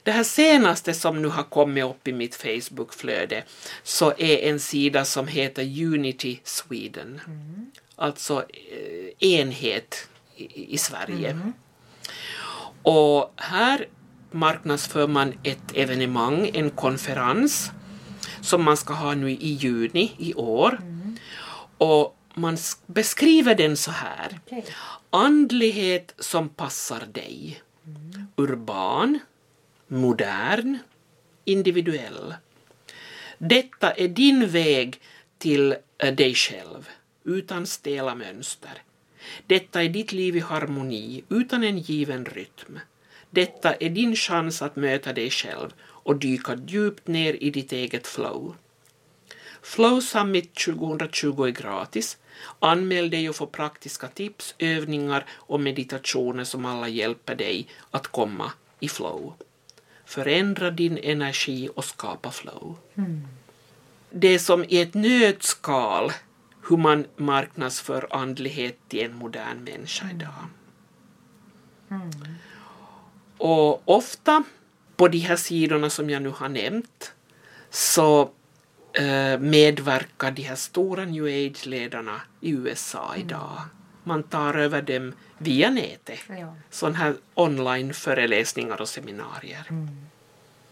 Det 0.03 0.11
här 0.11 0.23
senaste 0.23 0.93
som 0.93 1.21
nu 1.21 1.27
har 1.27 1.43
kommit 1.43 1.83
upp 1.83 2.07
i 2.07 2.13
mitt 2.13 2.35
Facebook-flöde 2.35 3.43
så 3.83 4.13
är 4.17 4.37
en 4.37 4.59
sida 4.59 5.05
som 5.05 5.27
heter 5.27 5.83
Unity 5.83 6.39
Sweden. 6.43 7.21
Alltså 7.95 8.45
eh, 8.49 9.29
enhet 9.29 10.09
i, 10.35 10.73
i 10.73 10.77
Sverige. 10.77 11.39
Och 12.83 13.33
här 13.35 13.87
marknadsför 14.31 15.07
man 15.07 15.33
ett 15.43 15.75
evenemang, 15.75 16.51
en 16.53 16.69
konferens 16.69 17.71
som 18.41 18.63
man 18.63 18.77
ska 18.77 18.93
ha 18.93 19.15
nu 19.15 19.31
i 19.31 19.53
juni 19.53 20.11
i 20.17 20.33
år. 20.33 20.79
Och 21.77 22.17
man 22.33 22.57
beskriver 22.85 23.55
den 23.55 23.77
så 23.77 23.91
här. 23.91 24.39
Okej. 24.45 24.65
Andlighet 25.09 26.13
som 26.19 26.49
passar 26.49 27.05
dig. 27.11 27.61
Urban, 28.35 29.19
modern, 29.87 30.77
individuell. 31.45 32.35
Detta 33.37 33.91
är 33.91 34.07
din 34.07 34.47
väg 34.47 35.01
till 35.37 35.75
eh, 35.97 36.13
dig 36.13 36.35
själv, 36.35 36.89
utan 37.23 37.67
stela 37.67 38.15
mönster. 38.15 38.81
Detta 39.47 39.83
är 39.83 39.89
ditt 39.89 40.11
liv 40.11 40.35
i 40.35 40.39
harmoni, 40.39 41.23
utan 41.29 41.63
en 41.63 41.77
given 41.77 42.25
rytm. 42.25 42.79
Detta 43.37 43.73
är 43.73 43.89
din 43.89 44.15
chans 44.15 44.61
att 44.61 44.75
möta 44.75 45.13
dig 45.13 45.29
själv 45.29 45.73
och 45.81 46.15
dyka 46.15 46.55
djupt 46.67 47.07
ner 47.07 47.43
i 47.43 47.49
ditt 47.49 47.71
eget 47.71 48.07
flow. 48.07 48.55
Flow 49.61 50.01
Summit 50.01 50.55
2020 50.55 51.43
är 51.43 51.49
gratis. 51.49 52.17
Anmäl 52.59 53.09
dig 53.09 53.29
och 53.29 53.35
få 53.35 53.47
praktiska 53.47 54.07
tips, 54.07 54.55
övningar 54.59 55.25
och 55.31 55.59
meditationer 55.59 56.43
som 56.43 56.65
alla 56.65 56.87
hjälper 56.87 57.35
dig 57.35 57.67
att 57.91 58.07
komma 58.07 58.51
i 58.79 58.89
flow. 58.89 59.33
Förändra 60.05 60.71
din 60.71 60.97
energi 60.97 61.69
och 61.75 61.85
skapa 61.85 62.31
flow. 62.31 62.77
Det 64.09 64.27
är 64.27 64.39
som 64.39 64.63
i 64.63 64.81
ett 64.81 64.93
nötskal 64.93 66.11
hur 66.69 66.77
man 66.77 67.05
marknadsför 67.15 68.07
andlighet 68.09 68.77
till 68.87 69.05
en 69.05 69.15
modern 69.15 69.63
människa 69.63 70.05
idag. 70.11 70.43
Och 73.37 73.89
ofta 73.89 74.43
på 74.95 75.07
de 75.07 75.17
här 75.17 75.35
sidorna 75.35 75.89
som 75.89 76.09
jag 76.09 76.21
nu 76.21 76.29
har 76.29 76.49
nämnt 76.49 77.13
så 77.69 78.29
eh, 78.93 79.39
medverkar 79.39 80.31
de 80.31 80.41
här 80.41 80.55
stora 80.55 81.05
new 81.05 81.25
age-ledarna 81.25 82.21
i 82.41 82.51
USA 82.51 83.15
idag. 83.17 83.61
Man 84.03 84.23
tar 84.23 84.53
över 84.53 84.81
dem 84.81 85.13
via 85.37 85.69
nätet. 85.69 86.19
Ja. 86.29 86.55
Sådana 86.69 86.97
här 86.97 87.15
online-föreläsningar 87.33 88.81
och 88.81 88.89
seminarier. 88.89 89.65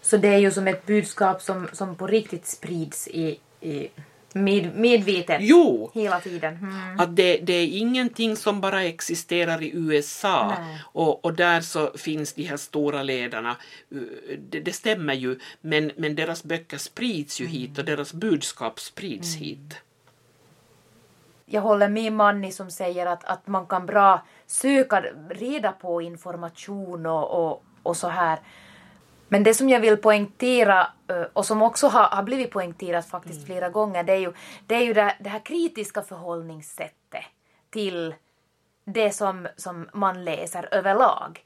Så 0.02 0.18
det 0.18 0.28
är 0.28 0.38
ju 0.38 0.52
som 0.52 0.68
ett 0.68 0.86
budskap 0.86 1.42
som, 1.42 1.68
som 1.74 1.96
på 1.96 2.08
riktigt 2.08 2.46
sprids 2.46 3.08
i, 3.08 3.40
i 3.62 3.90
med, 4.36 4.76
medvetet 4.76 5.38
Jo! 5.42 5.92
hela 5.94 6.20
tiden. 6.20 6.54
Mm. 6.58 7.00
Att 7.00 7.16
det, 7.16 7.38
det 7.38 7.54
är 7.54 7.68
ingenting 7.68 8.36
som 8.36 8.62
bara 8.62 8.84
existerar 8.84 9.64
i 9.64 9.72
USA 9.74 10.54
Nej. 10.60 10.82
och, 10.84 11.26
och 11.26 11.34
där 11.34 11.62
så 11.62 11.92
finns 11.98 12.34
de 12.34 12.44
här 12.44 12.58
stora 12.58 13.04
ledarna. 13.04 13.56
Uh, 13.96 14.02
Det, 14.50 14.60
det 14.60 14.74
stämmer 14.74 15.14
ju, 15.14 15.40
men, 15.62 15.92
men 15.98 16.16
deras 16.16 16.44
böcker 16.44 16.78
sprids 16.78 17.42
ju 17.42 17.48
hit 17.48 17.78
och 17.78 17.86
deras 17.86 18.14
budskap 18.14 18.80
sprids 18.80 19.36
hit. 19.36 19.82
Jag 21.46 21.62
håller 21.62 21.90
med 21.90 22.14
Manni 22.14 22.52
som 22.52 22.72
säger 22.72 23.06
att, 23.06 23.24
att 23.26 23.48
man 23.48 23.66
kan 23.66 23.86
bra 23.86 24.26
söka 24.48 25.04
reda 25.30 25.72
på 25.72 26.02
information 26.02 27.06
och, 27.06 27.46
och, 27.46 27.64
och 27.84 27.98
så 27.98 28.08
här. 28.08 28.40
Men 29.28 29.44
det 29.44 29.54
som 29.54 29.70
jag 29.70 29.80
vill 29.80 29.98
poängtera 29.98 30.88
eh, 31.08 31.24
och 31.34 31.46
som 31.46 31.62
också 31.62 31.88
har, 31.88 32.04
har 32.04 32.24
blivit 32.24 32.52
poängterat 32.52 33.10
faktiskt 33.10 33.46
flera 33.46 33.70
gånger 33.70 34.04
det 34.04 34.14
är 34.14 34.18
ju 34.18 34.34
det, 34.68 34.76
är 34.76 34.82
ju 34.82 34.94
det, 34.94 35.16
det 35.20 35.30
här 35.30 35.46
kritiska 35.46 36.02
förhållningssättet 36.02 37.24
till 37.70 38.16
det 38.86 39.12
som, 39.12 39.48
som 39.56 39.90
man 39.94 40.26
läser 40.26 40.68
överlag. 40.72 41.44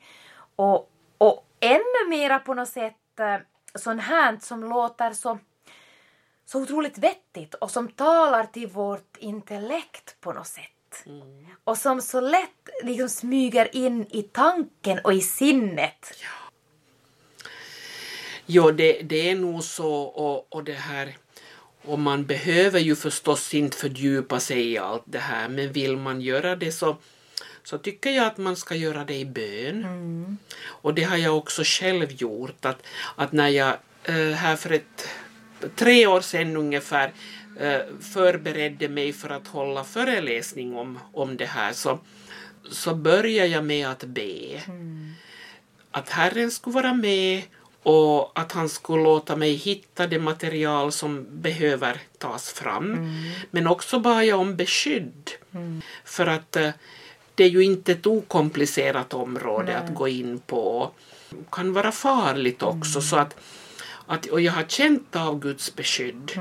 Och, 0.56 0.92
och 1.18 1.46
ännu 1.60 2.10
mera 2.10 2.40
på 2.40 2.54
något 2.54 2.70
sätt 2.70 3.20
eh, 3.20 3.36
sånt 3.76 4.02
här 4.02 4.38
som 4.42 4.64
låter 4.64 5.14
så 5.14 5.38
så 6.46 6.62
otroligt 6.62 6.98
vettigt 6.98 7.54
och 7.54 7.72
som 7.72 7.88
talar 7.88 8.44
till 8.44 8.68
vårt 8.68 9.18
intellekt 9.18 10.22
på 10.22 10.34
något 10.34 10.48
sätt. 10.48 11.04
Och 11.64 11.78
som 11.78 12.02
så 12.02 12.20
lätt 12.20 12.70
liksom 12.84 13.10
smyger 13.10 13.76
in 13.76 14.08
i 14.10 14.24
tanken 14.24 15.00
och 15.04 15.14
i 15.14 15.22
sinnet. 15.22 16.14
Jo, 18.52 18.72
det, 18.72 19.02
det 19.02 19.30
är 19.30 19.36
nog 19.36 19.64
så 19.64 19.94
och, 20.02 20.56
och 20.56 20.64
det 20.64 20.74
här 20.74 21.18
och 21.82 22.00
man 22.00 22.26
behöver 22.26 22.80
ju 22.80 22.96
förstås 22.96 23.54
inte 23.54 23.78
fördjupa 23.78 24.40
sig 24.40 24.72
i 24.72 24.78
allt 24.78 25.04
det 25.06 25.20
här 25.20 25.50
men 25.50 25.72
vill 25.72 25.98
man 25.98 26.22
göra 26.22 26.56
det 26.56 26.72
så, 26.72 26.98
så 27.64 27.78
tycker 27.78 28.10
jag 28.10 28.26
att 28.26 28.38
man 28.38 28.56
ska 28.56 28.76
göra 28.76 29.04
det 29.06 29.16
i 29.16 29.26
bön. 29.26 30.38
Och 30.64 30.94
det 30.94 31.04
har 31.04 31.18
jag 31.18 31.38
också 31.38 31.62
själv 31.66 32.12
gjort 32.12 32.66
att, 32.66 32.84
att 33.16 33.32
när 33.32 33.48
jag 33.48 33.78
eh, 34.04 34.16
här 34.16 34.56
för 34.56 34.70
ett 34.70 35.10
tre 35.76 36.08
år 36.08 36.22
sedan 36.22 36.58
ungefär 36.58 37.12
eh, 37.60 37.82
förberedde 38.14 38.90
mig 38.90 39.14
för 39.14 39.30
att 39.30 39.48
hålla 39.48 39.84
föreläsning 39.84 40.76
om, 40.76 41.00
om 41.14 41.38
det 41.38 41.46
här 41.46 41.74
så, 41.74 42.00
så 42.72 42.96
började 42.96 43.50
jag 43.50 43.66
med 43.66 43.88
att 43.88 44.04
be. 44.04 44.62
Att 45.92 46.10
Herren 46.10 46.52
skulle 46.52 46.74
vara 46.74 46.94
med 46.94 47.44
och 47.84 48.40
att 48.40 48.52
han 48.52 48.70
skulle 48.70 49.04
låta 49.04 49.36
mig 49.36 49.54
hitta 49.54 50.08
det 50.08 50.20
material 50.20 50.92
som 50.92 51.26
behöver 51.30 52.02
tas 52.18 52.50
fram. 52.50 53.14
Men 53.52 53.68
också 53.68 54.00
bad 54.00 54.26
jag 54.26 54.40
om 54.40 54.56
beskydd. 54.56 55.32
För 56.06 56.28
att 56.28 56.56
eh, 56.56 56.70
det 57.36 57.44
är 57.44 57.50
ju 57.50 57.64
inte 57.64 57.92
ett 57.92 58.08
okomplicerat 58.08 59.14
område 59.14 59.78
att 59.78 59.96
gå 59.96 60.08
in 60.08 60.40
på. 60.40 60.92
Det 61.30 61.36
kan 61.52 61.74
vara 61.74 61.92
farligt 61.92 62.64
också. 62.64 63.02
Så 63.02 63.16
att, 63.16 63.36
att, 64.06 64.26
och 64.26 64.42
jag 64.42 64.54
har 64.54 64.64
känt 64.64 65.16
av 65.16 65.40
Guds 65.40 65.76
beskydd. 65.76 66.32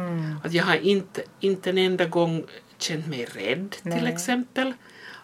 Att 0.45 0.53
jag 0.53 0.65
har 0.65 0.77
inte, 0.77 1.23
inte 1.41 1.71
en 1.71 1.79
enda 1.79 2.05
gång 2.05 2.45
känt 2.79 3.07
mig 3.07 3.25
rädd 3.25 3.71
till 3.71 4.03
Nej. 4.03 4.13
exempel. 4.13 4.73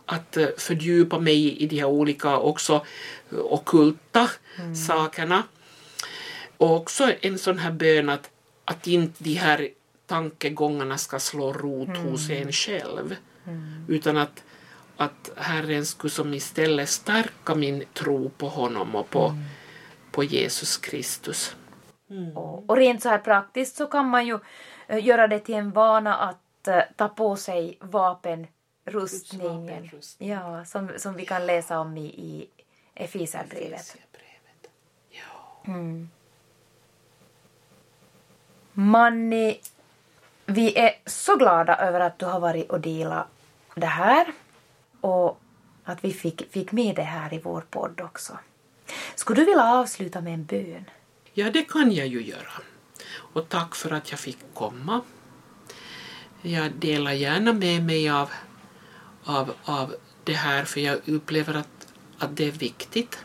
Att 0.07 0.37
eh, 0.37 0.47
fördjupa 0.59 1.19
mig 1.19 1.57
i 1.59 1.67
de 1.67 1.77
här 1.77 1.87
olika 1.87 2.39
också 2.39 2.87
eh, 3.33 3.39
ockulta 3.39 4.31
sakerna. 4.87 5.43
Och 6.57 6.77
också 6.77 7.13
en 7.21 7.39
sån 7.39 7.59
här 7.59 7.73
bön 7.73 8.09
att, 8.09 8.31
att 8.65 8.87
inte 8.87 9.25
de 9.25 9.35
här 9.35 9.69
tankegångarna 10.07 10.99
ska 10.99 11.19
slå 11.19 11.53
rot 11.53 11.97
hos 11.97 12.31
en 12.31 12.53
själv. 12.53 13.17
Utan 13.89 14.17
att, 14.17 14.45
att 14.97 15.31
Herren 15.37 15.87
skulle 15.87 16.11
som 16.11 16.35
istället 16.35 16.89
stärka 16.89 17.55
min 17.55 17.85
tro 17.93 18.31
på 18.31 18.49
honom 18.49 18.95
och 18.95 19.11
på, 19.11 19.35
på 20.11 20.25
Jesus 20.25 20.77
Kristus. 20.77 21.57
Och, 22.35 22.71
och 22.71 22.77
rent 22.77 23.03
så 23.03 23.09
här 23.09 23.19
praktiskt 23.19 23.77
så 23.77 23.87
kan 23.87 24.09
man 24.09 24.27
ju 24.27 24.39
eh, 24.89 25.07
göra 25.07 25.29
det 25.29 25.39
till 25.39 25.55
en 25.55 25.71
vana 25.71 26.17
att 26.17 26.69
eh, 26.69 26.81
ta 26.97 27.09
på 27.09 27.37
sig 27.37 27.79
vapenrustningen. 27.81 29.67
vapenrustning. 29.67 30.29
Ja, 30.29 30.65
som, 30.65 30.91
som 30.97 31.15
vi 31.15 31.27
kan 31.27 31.47
läsa 31.47 31.79
om 31.79 31.97
i, 31.97 32.07
i. 32.07 32.49
Efesierbrevet. 32.95 33.97
Ja. 35.11 35.75
Manni, 38.75 39.61
vi 40.47 40.79
är 40.79 40.93
så 41.07 41.37
glada 41.37 41.77
över 41.77 42.01
att 42.01 42.19
du 42.19 42.27
har 42.27 42.41
varit 42.41 42.71
och 42.71 42.81
delat 42.81 43.27
det 43.75 43.87
här 43.87 44.33
och 45.01 45.41
att 45.85 46.05
vi 46.05 46.13
fick, 46.13 46.53
fick 46.53 46.73
med 46.73 46.97
det 46.97 47.03
här 47.03 47.35
i 47.35 47.39
vår 47.39 47.61
podd 47.71 48.01
också. 48.01 48.39
Skulle 49.15 49.41
du 49.41 49.47
vilja 49.47 49.65
avsluta 49.65 50.21
med 50.21 50.35
en 50.35 50.45
bön? 50.45 50.85
Ja, 51.33 51.51
det 51.51 51.63
kan 51.63 51.93
jag 51.93 52.07
ju 52.07 52.23
göra. 52.23 52.63
Och 53.17 53.49
tack 53.49 53.75
för 53.75 53.91
att 53.91 54.11
jag 54.11 54.21
fick 54.21 54.39
komma. 54.55 55.01
Jag 56.43 56.73
delar 56.73 57.13
gärna 57.13 57.53
med 57.53 57.85
mig 57.85 58.11
av, 58.11 58.31
av, 59.25 59.55
av 59.65 59.95
det 60.25 60.33
här 60.33 60.65
för 60.65 60.81
jag 60.81 61.09
upplever 61.09 61.55
att, 61.55 61.93
att 62.19 62.37
det 62.37 62.49
är 62.49 62.53
viktigt. 62.53 63.19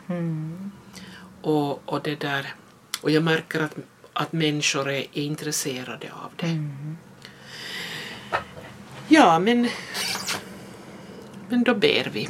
Och, 1.42 1.88
och, 1.88 2.02
det 2.02 2.20
där, 2.20 2.54
och 3.02 3.10
jag 3.10 3.22
märker 3.22 3.62
att, 3.62 3.74
att 4.20 4.32
människor 4.32 4.88
är, 4.88 5.00
är 5.12 5.22
intresserade 5.22 6.12
av 6.12 6.32
det. 6.36 6.68
Ja, 9.08 9.38
men, 9.38 9.68
men 11.48 11.64
då 11.64 11.74
ber 11.74 12.10
vi. 12.12 12.28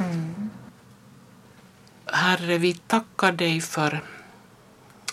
Herre, 2.05 2.57
vi 2.57 2.73
tackar 2.73 3.31
dig 3.31 3.61
för 3.61 3.99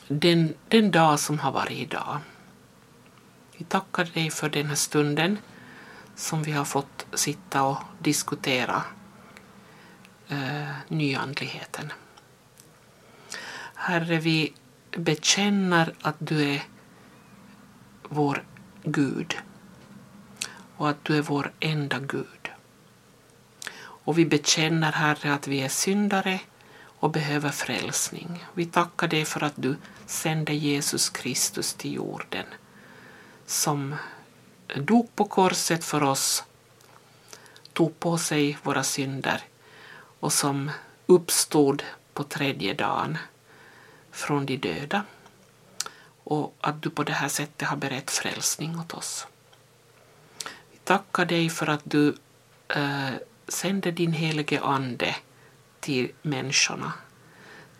den, 0.08 0.54
den 0.68 0.90
dag 0.90 1.20
som 1.20 1.38
har 1.38 1.52
varit 1.52 1.78
idag. 1.78 2.18
Vi 3.56 3.64
tackar 3.64 4.04
dig 4.04 4.30
för 4.30 4.48
den 4.48 4.66
här 4.66 4.74
stunden 4.74 5.38
som 6.14 6.42
vi 6.42 6.52
har 6.52 6.64
fått 6.64 7.06
sitta 7.14 7.62
och 7.62 7.78
diskutera 7.98 8.82
eh, 10.28 10.74
nyandligheten. 10.88 11.92
Herre, 13.74 14.18
vi 14.18 14.52
bekänner 14.98 15.94
att 16.00 16.16
du 16.18 16.54
är 16.54 16.62
vår 18.08 18.44
Gud 18.82 19.36
och 20.76 20.88
att 20.88 21.04
du 21.04 21.16
är 21.16 21.22
vår 21.22 21.52
enda 21.60 21.98
Gud. 21.98 22.50
Och 23.80 24.18
vi 24.18 24.26
bekänner, 24.26 24.92
Herre, 24.92 25.34
att 25.34 25.48
vi 25.48 25.60
är 25.60 25.68
syndare 25.68 26.40
och 26.84 27.10
behöver 27.10 27.50
frälsning. 27.50 28.44
Vi 28.54 28.66
tackar 28.66 29.08
dig 29.08 29.24
för 29.24 29.44
att 29.44 29.52
du 29.56 29.76
sände 30.06 30.54
Jesus 30.54 31.08
Kristus 31.08 31.74
till 31.74 31.92
jorden 31.94 32.46
som 33.46 33.96
dog 34.76 35.16
på 35.16 35.24
korset 35.24 35.84
för 35.84 36.02
oss, 36.02 36.44
tog 37.72 38.00
på 38.00 38.18
sig 38.18 38.58
våra 38.62 38.82
synder 38.82 39.42
och 40.20 40.32
som 40.32 40.70
uppstod 41.06 41.82
på 42.14 42.24
tredje 42.24 42.74
dagen 42.74 43.18
från 44.18 44.46
de 44.46 44.56
döda. 44.56 45.04
och 46.24 46.56
att 46.60 46.82
du 46.82 46.90
på 46.90 47.04
det 47.04 47.12
här 47.12 47.28
sättet 47.28 47.68
har 47.68 47.76
berett 47.76 48.10
frälsning 48.10 48.78
åt 48.78 48.94
oss. 48.94 49.26
Vi 50.72 50.78
tackar 50.84 51.24
dig 51.24 51.50
för 51.50 51.66
att 51.66 51.80
du 51.84 52.16
eh, 52.68 53.14
sände 53.48 53.90
din 53.90 54.12
helige 54.12 54.60
Ande 54.60 55.16
till 55.80 56.12
människorna, 56.22 56.92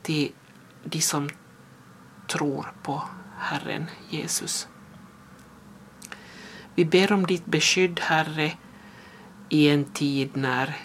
till 0.02 0.32
de 0.84 1.00
som 1.00 1.28
tror 2.28 2.72
på 2.82 3.02
Herren 3.38 3.86
Jesus. 4.10 4.68
Vi 6.74 6.84
ber 6.84 7.12
om 7.12 7.26
ditt 7.26 7.46
beskydd, 7.46 8.00
Herre, 8.00 8.52
i 9.48 9.68
en 9.68 9.84
tid 9.84 10.36
när 10.36 10.76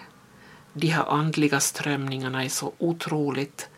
de 0.73 0.87
här 0.87 1.05
andliga 1.05 1.59
strömningarna 1.59 2.43
är 2.43 2.49
så 2.49 2.73
otroligt 2.77 3.69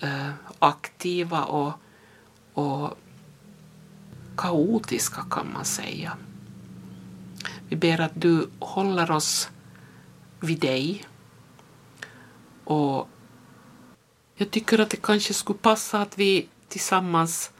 eh, 0.00 0.30
aktiva 0.58 1.44
och, 1.44 1.72
och 2.52 2.98
kaotiska 4.36 5.24
kan 5.30 5.52
man 5.52 5.64
säga. 5.64 6.16
Vi 7.68 7.76
ber 7.76 8.00
att 8.00 8.12
du 8.14 8.50
håller 8.58 9.10
oss 9.10 9.50
vid 10.40 10.58
dig 10.58 11.04
och 12.64 13.08
jag 14.34 14.50
tycker 14.50 14.78
att 14.78 14.90
det 14.90 14.96
kanske 14.96 15.34
skulle 15.34 15.58
passa 15.58 16.00
att 16.00 16.18
vi 16.18 16.48
tillsammans 16.68 17.50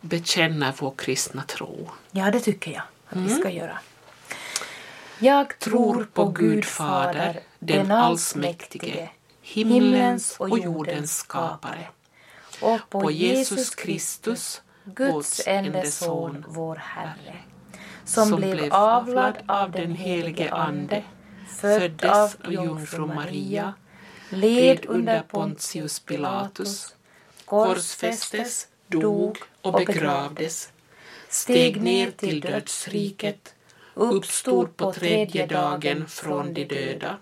bekänner 0.00 0.74
vår 0.78 0.94
kristna 0.96 1.42
tro. 1.42 1.90
Ja, 2.10 2.30
det 2.30 2.40
tycker 2.40 2.72
jag 2.72 2.82
att 3.08 3.16
vi 3.16 3.28
ska 3.28 3.50
göra. 3.50 3.78
Jag 5.18 5.58
tror 5.58 6.08
på 6.12 6.24
Gud 6.24 6.64
Fader, 6.64 7.40
den 7.58 7.90
allsmäktige, 7.90 9.08
himlens 9.46 10.36
och 10.38 10.58
jordens 10.58 11.16
skapare, 11.16 11.88
och 12.60 12.80
på 12.90 13.10
Jesus 13.10 13.74
Kristus, 13.74 14.62
Guds 14.84 15.42
enda 15.46 15.84
son, 15.84 16.44
vår 16.48 16.76
Herre, 16.76 17.36
som 18.04 18.36
blev 18.36 18.72
avlad 18.74 19.34
av 19.48 19.70
den 19.70 19.94
helige 19.94 20.50
Ande, 20.50 21.02
född 21.60 22.04
av 22.04 22.34
jungfru 22.48 23.06
Maria, 23.06 23.74
led 24.30 24.86
under 24.88 25.22
Pontius 25.22 26.00
Pilatus, 26.00 26.94
korsfästes, 27.44 28.68
dog 28.86 29.38
och 29.62 29.72
begravdes, 29.72 30.72
steg 31.28 31.82
ner 31.82 32.10
till 32.10 32.40
dödsriket, 32.40 33.54
uppstod 33.94 34.76
på 34.76 34.92
tredje 34.92 35.46
dagen 35.46 36.08
från 36.08 36.54
de 36.54 36.64
döda, 36.64 37.16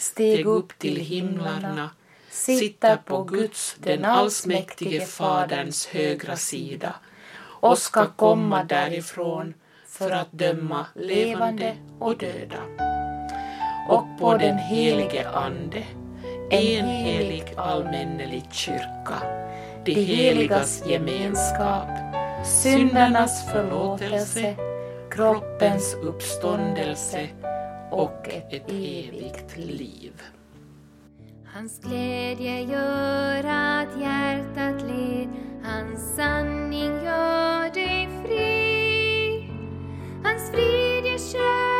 steg 0.00 0.46
upp 0.46 0.78
till 0.78 0.96
himlarna, 0.96 1.90
sitter 2.30 2.96
på 2.96 3.22
Guds, 3.22 3.76
den 3.78 4.04
allsmäktige 4.04 5.00
Faderns 5.00 5.86
högra 5.86 6.36
sida. 6.36 6.94
och 7.62 7.78
ska 7.78 8.06
komma 8.06 8.64
därifrån 8.64 9.54
för 9.86 10.10
att 10.10 10.32
döma 10.32 10.86
levande 10.94 11.76
och 11.98 12.16
döda. 12.16 12.62
Och 13.88 14.04
på 14.18 14.36
den 14.36 14.58
helige 14.58 15.28
Ande, 15.28 15.84
en 16.50 16.86
helig 16.86 17.54
allmännelig 17.56 18.44
kyrka, 18.50 19.22
de 19.84 19.92
heligas 19.94 20.82
gemenskap, 20.86 21.88
syndernas 22.46 23.52
förlåtelse, 23.52 24.56
kroppens 25.10 25.94
uppståndelse 26.02 27.28
och 27.90 28.28
ett, 28.28 28.52
ett 28.52 28.70
evigt 28.70 29.56
liv. 29.56 30.22
Hans 31.54 31.80
glädje 31.80 32.60
gör 32.60 33.44
att 33.44 34.00
hjärtat 34.00 34.82
ler 34.82 35.28
hans 35.64 36.16
sanning 36.16 37.04
gör 37.04 37.74
dig 37.74 38.08
fri. 38.24 39.50
Hans 40.24 40.50
frid 40.50 41.04
ger 41.04 41.18
kärlek 41.18 41.79